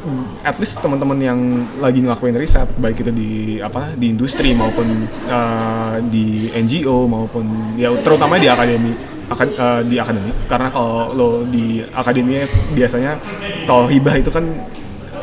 mm, 0.02 0.24
at 0.42 0.56
least 0.56 0.80
teman-teman 0.80 1.18
yang 1.20 1.38
lagi 1.78 2.00
ngelakuin 2.00 2.34
riset 2.34 2.66
baik 2.74 2.96
itu 2.98 3.12
di 3.12 3.30
apa 3.60 3.94
di 3.94 4.10
industri 4.10 4.50
maupun 4.50 4.86
eh, 5.28 5.94
di 6.02 6.26
NGO 6.50 7.06
maupun 7.06 7.44
ya 7.76 7.92
terutama 8.00 8.34
di 8.34 8.48
akademi 8.48 8.92
akad- 9.30 9.56
eh, 9.56 9.80
di 9.86 9.96
akademi. 9.96 10.34
Karena 10.50 10.68
kalau 10.68 11.14
lo 11.14 11.28
di 11.46 11.80
akademi 11.94 12.42
biasanya 12.74 13.16
kalau 13.64 13.86
hibah 13.86 14.18
itu 14.18 14.28
kan 14.28 14.44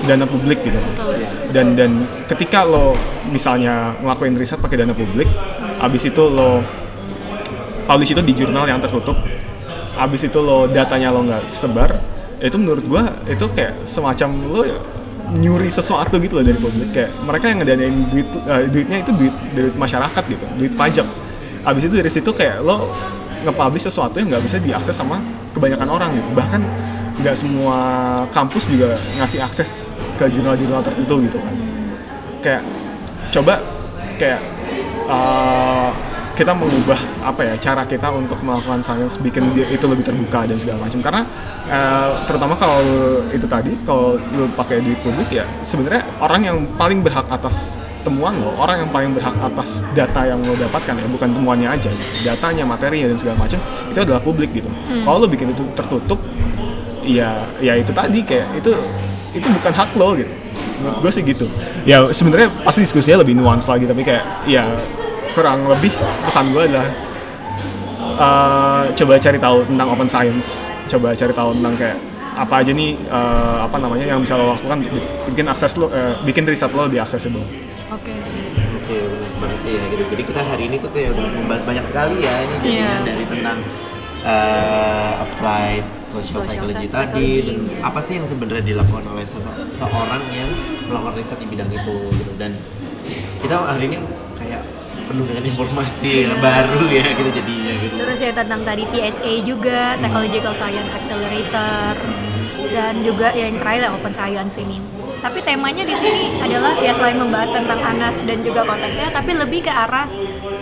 dana 0.08 0.24
publik 0.24 0.63
gitu. 0.63 0.80
Dan 1.52 1.76
dan 1.76 2.02
ketika 2.32 2.63
lo 2.63 2.96
misalnya 3.28 3.91
ngelakuin 4.00 4.39
riset 4.39 4.58
pakai 4.63 4.82
dana 4.88 4.96
publik 4.96 5.28
abis 5.78 6.10
itu 6.10 6.24
lo 6.26 6.63
publish 7.86 8.15
itu 8.15 8.22
di 8.24 8.34
jurnal 8.34 8.65
yang 8.67 8.82
tertutup 8.82 9.15
abis 9.98 10.30
itu 10.30 10.39
lo 10.41 10.65
datanya 10.70 11.10
lo 11.10 11.22
nggak 11.26 11.43
sebar 11.50 11.98
itu 12.38 12.56
menurut 12.56 12.86
gua 12.86 13.04
itu 13.26 13.46
kayak 13.50 13.82
semacam 13.84 14.30
lo 14.48 14.62
nyuri 15.28 15.67
sesuatu 15.67 16.15
gitu 16.24 16.39
loh 16.39 16.46
dari 16.46 16.56
publik. 16.56 16.93
Kayak 16.96 17.12
mereka 17.26 17.46
yang 17.52 17.58
ngedanain 17.60 17.96
duit 18.08 18.28
eh, 18.48 18.63
duitnya 18.72 18.98
itu 19.04 19.12
duit 19.12 19.34
duit 19.58 19.76
masyarakat 19.76 20.24
gitu 20.30 20.46
duit 20.56 20.74
pajak. 20.78 21.08
Abis 21.67 21.84
itu 21.89 21.96
dari 22.00 22.12
situ 22.13 22.30
kayak 22.32 22.63
lo 22.63 22.88
nge-publish 23.45 23.86
sesuatu 23.89 24.17
yang 24.17 24.34
nggak 24.34 24.43
bisa 24.45 24.58
diakses 24.58 24.95
sama 24.95 25.21
kebanyakan 25.54 25.89
orang 25.89 26.10
gitu. 26.15 26.30
Bahkan 26.34 26.62
nggak 27.21 27.36
semua 27.38 27.78
kampus 28.30 28.69
juga 28.69 28.97
ngasih 29.17 29.41
akses 29.41 29.93
ke 30.17 30.26
jurnal-jurnal 30.30 30.82
tertentu 30.86 31.15
gitu 31.26 31.38
kan. 31.41 31.54
Kayak 32.41 32.63
coba 33.34 33.54
kayak 34.17 34.41
uh, 35.10 35.89
kita 36.38 36.54
mengubah 36.54 37.02
apa 37.26 37.41
ya 37.41 37.54
cara 37.58 37.82
kita 37.89 38.13
untuk 38.13 38.38
melakukan 38.45 38.86
science 38.86 39.17
bikin 39.17 39.50
dia 39.58 39.65
itu 39.73 39.89
lebih 39.89 40.06
terbuka 40.06 40.45
dan 40.45 40.62
segala 40.62 40.86
macam. 40.86 41.02
Karena 41.02 41.26
uh, 41.65 42.10
terutama 42.30 42.54
kalau 42.54 42.78
itu 43.34 43.50
tadi 43.50 43.73
kalau 43.82 44.21
lu 44.38 44.45
pakai 44.54 44.86
duit 44.86 45.02
publik 45.02 45.34
ya 45.34 45.43
sebenarnya 45.65 46.06
orang 46.21 46.41
yang 46.45 46.58
paling 46.78 47.02
berhak 47.02 47.26
atas 47.34 47.82
temuan 48.06 48.39
lo 48.39 48.56
orang 48.56 48.88
yang 48.88 48.89
paling 48.93 49.12
berhak 49.12 49.36
atas 49.43 49.84
data 49.91 50.23
yang 50.23 50.39
lo 50.39 50.56
dapatkan 50.56 50.95
ya 50.95 51.08
bukan 51.12 51.28
temuannya 51.28 51.67
aja 51.67 51.91
datanya 52.23 52.63
materinya 52.63 53.12
dan 53.12 53.17
segala 53.19 53.36
macam 53.43 53.60
itu 53.89 54.00
adalah 54.00 54.21
publik 54.21 54.54
gitu. 54.54 54.69
Kalau 55.04 55.26
lo 55.26 55.28
bikin 55.28 55.52
itu 55.52 55.65
tertutup 55.73 56.21
ya 57.04 57.41
ya 57.60 57.73
itu 57.76 57.91
tadi 57.91 58.21
kayak 58.23 58.47
itu 58.62 58.71
itu 59.34 59.47
bukan 59.50 59.73
hak 59.73 59.89
lo 59.97 60.13
gitu. 60.15 60.32
Menurut 60.78 60.97
gue 61.04 61.12
sih 61.12 61.23
gitu. 61.26 61.50
Ya 61.84 62.06
sebenarnya 62.13 62.54
pasti 62.62 62.86
diskusinya 62.86 63.26
lebih 63.26 63.34
nuans 63.34 63.65
lagi 63.65 63.89
tapi 63.89 64.06
kayak 64.06 64.23
ya 64.45 64.63
kurang 65.38 65.69
lebih 65.69 65.93
pesan 66.26 66.50
gue 66.50 66.63
adalah 66.65 66.89
uh, 68.17 68.84
coba 68.91 69.13
cari 69.17 69.38
tahu 69.38 69.58
tentang 69.63 69.88
open 69.88 70.10
science 70.10 70.47
coba 70.88 71.13
cari 71.13 71.30
tahu 71.32 71.54
tentang 71.54 71.73
kayak 71.78 71.97
apa 72.34 72.54
aja 72.56 72.71
nih 72.71 72.93
uh, 73.08 73.65
apa 73.65 73.78
namanya 73.78 74.06
yang 74.08 74.19
bisa 74.19 74.34
lo 74.34 74.54
lakukan 74.54 74.82
bikin 75.28 75.45
akses 75.45 75.73
lo 75.76 75.89
uh, 75.89 76.17
bikin 76.21 76.45
riset 76.45 76.69
lo 76.69 76.86
lebih 76.86 77.02
accessible 77.02 77.45
Oke. 77.88 78.12
Oke, 78.78 78.97
benar 79.00 79.32
banget 79.38 79.60
sih 79.62 79.71
ya 79.73 79.84
gitu. 79.88 80.04
Jadi 80.08 80.23
kita 80.26 80.41
hari 80.41 80.63
ini 80.65 80.76
tuh 80.78 80.91
kayak 80.91 81.12
udah 81.12 81.23
membahas 81.30 81.63
banyak 81.63 81.86
sekali 81.86 82.19
ya 82.19 82.36
ini 82.41 82.54
jadinya 82.58 82.71
Iya. 82.84 82.91
dari 83.04 83.23
tentang 83.26 83.58
uh, 84.23 85.13
applied 85.19 85.86
social, 86.02 86.39
Social 86.39 86.67
psychology 86.67 86.88
psychology. 86.88 86.88
tadi 86.91 87.30
dan 87.43 87.58
apa 87.82 88.00
sih 88.02 88.13
yang 88.15 88.28
sebenarnya 88.28 88.63
dilakukan 88.65 89.04
oleh 89.08 89.23
sese- 89.23 89.56
seorang 89.71 90.23
yang 90.30 90.52
melakukan 90.84 91.13
riset 91.15 91.38
di 91.38 91.47
bidang 91.47 91.69
itu 91.69 91.95
gitu 92.13 92.32
dan 92.36 92.52
kita 93.39 93.56
hari 93.56 93.84
ini 93.88 93.97
penuh 95.08 95.26
dengan 95.26 95.43
informasi 95.48 96.36
baru 96.43 96.84
ya 96.91 97.06
gitu 97.15 97.30
jadinya 97.32 97.74
gitu. 97.80 97.93
Terus 97.96 98.20
ya 98.20 98.32
tentang 98.36 98.62
tadi 98.67 98.84
PSA 98.91 99.34
juga, 99.48 99.96
Psychological 99.96 100.54
Science 100.60 100.91
Accelerator, 100.91 101.93
dan 102.76 102.93
juga 103.02 103.32
yang 103.32 103.56
terakhir 103.56 103.88
ya 103.88 103.91
Open 103.96 104.13
Science 104.13 104.56
ini. 104.60 104.78
Tapi 105.17 105.41
temanya 105.41 105.82
di 105.82 105.96
sini 105.98 106.38
adalah 106.43 106.78
ya 106.78 106.93
selain 106.93 107.17
membahas 107.17 107.50
tentang 107.50 107.80
Anas 107.82 108.22
dan 108.28 108.43
juga 108.46 108.62
konteksnya, 108.67 109.10
tapi 109.10 109.34
lebih 109.34 109.65
ke 109.65 109.72
arah 109.72 110.06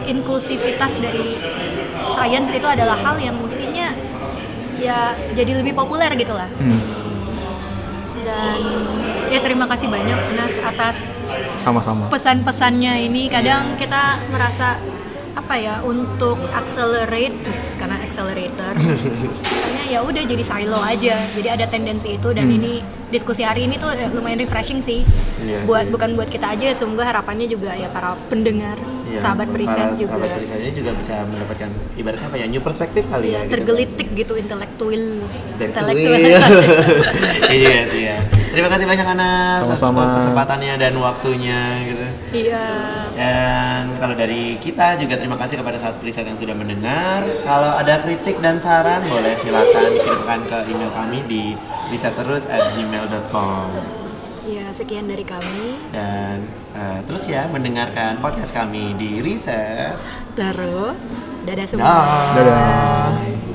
inklusivitas 0.06 1.02
dari 1.02 1.36
science 2.16 2.54
itu 2.54 2.68
adalah 2.70 2.96
hal 2.96 3.18
yang 3.18 3.36
mestinya 3.42 3.92
ya 4.80 5.18
jadi 5.34 5.60
lebih 5.60 5.74
populer 5.76 6.08
gitu 6.16 6.32
lah. 6.32 6.48
Dan 8.26 8.60
ya 9.30 9.40
terima 9.46 9.70
kasih 9.70 9.86
banyak 9.86 10.18
Anas 10.18 10.58
atas 10.66 10.98
sama-sama. 11.62 12.10
pesan-pesannya 12.10 13.06
ini. 13.06 13.30
Kadang 13.30 13.78
kita 13.78 14.18
merasa 14.34 14.82
apa 15.36 15.62
ya 15.62 15.84
untuk 15.84 16.40
accelerate 16.56 17.36
karena 17.76 18.00
accelerator 18.00 18.72
misalnya 18.80 19.84
ya 19.86 20.00
udah 20.02 20.24
jadi 20.26 20.42
silo 20.42 20.82
aja. 20.82 21.16
Jadi 21.38 21.48
ada 21.54 21.66
tendensi 21.70 22.18
itu 22.18 22.34
dan 22.34 22.50
ini 22.50 22.82
diskusi 23.14 23.46
hari 23.46 23.70
ini 23.70 23.78
tuh 23.78 23.94
ya, 23.94 24.10
lumayan 24.10 24.42
refreshing 24.42 24.82
sih. 24.82 25.06
Iya 25.46 25.70
buat 25.70 25.86
sih. 25.86 25.94
bukan 25.94 26.10
buat 26.18 26.30
kita 26.34 26.58
aja 26.58 26.74
semoga 26.74 27.06
harapannya 27.06 27.46
juga 27.46 27.78
ya 27.78 27.92
para 27.94 28.18
pendengar 28.32 28.74
Iya, 29.16 29.24
sahabat 29.24 29.48
periset 29.48 29.96
juga 29.96 30.12
Sahabat 30.12 30.36
perisetnya 30.36 30.76
juga 30.76 30.92
bisa 31.00 31.24
mendapatkan 31.24 31.72
ibaratnya 31.96 32.28
apa 32.28 32.36
ya 32.36 32.52
new 32.52 32.60
perspektif 32.60 33.08
kali 33.08 33.32
ya 33.32 33.34
ya. 33.34 33.40
gitu. 33.48 33.56
tergelitik 33.56 34.12
gitu 34.12 34.36
intelektual 34.36 35.04
Intelektual. 35.56 36.20
Iya 37.56 37.88
sih 37.88 38.12
ya. 38.12 38.20
Terima 38.52 38.68
kasih 38.72 38.88
banyak 38.88 39.04
Anas 39.08 39.64
Sama-sama. 39.68 40.16
kesempatannya 40.20 40.76
dan 40.80 40.94
waktunya 40.96 41.60
gitu. 41.88 42.06
iya 42.32 42.64
Dan 43.16 43.96
kalau 44.00 44.16
dari 44.16 44.56
kita 44.60 44.96
juga 45.00 45.16
terima 45.20 45.38
kasih 45.40 45.58
kepada 45.60 45.78
saat 45.80 45.96
periset 46.00 46.26
yang 46.28 46.38
sudah 46.40 46.56
mendengar. 46.56 47.24
Kalau 47.44 47.72
ada 47.76 48.00
kritik 48.04 48.40
dan 48.44 48.60
saran 48.60 49.04
boleh 49.08 49.36
silakan 49.40 49.94
dikirimkan 49.96 50.40
ke 50.48 50.58
email 50.72 50.92
kami 50.92 51.24
di 51.28 51.56
risetterus@gmail.com. 51.92 54.05
ya 54.46 54.70
sekian 54.70 55.10
dari 55.10 55.26
kami 55.26 55.82
Dan 55.90 56.46
eh, 56.72 57.00
terus 57.10 57.26
ya 57.26 57.50
mendengarkan 57.50 58.22
podcast 58.22 58.54
kami 58.54 58.94
di 58.96 59.20
Riset. 59.20 59.98
terus 60.36 61.32
dadah 61.44 61.68
semua 61.68 61.86
Dah. 61.86 62.34
Dadah. 62.36 63.08
Bye. 63.18 63.55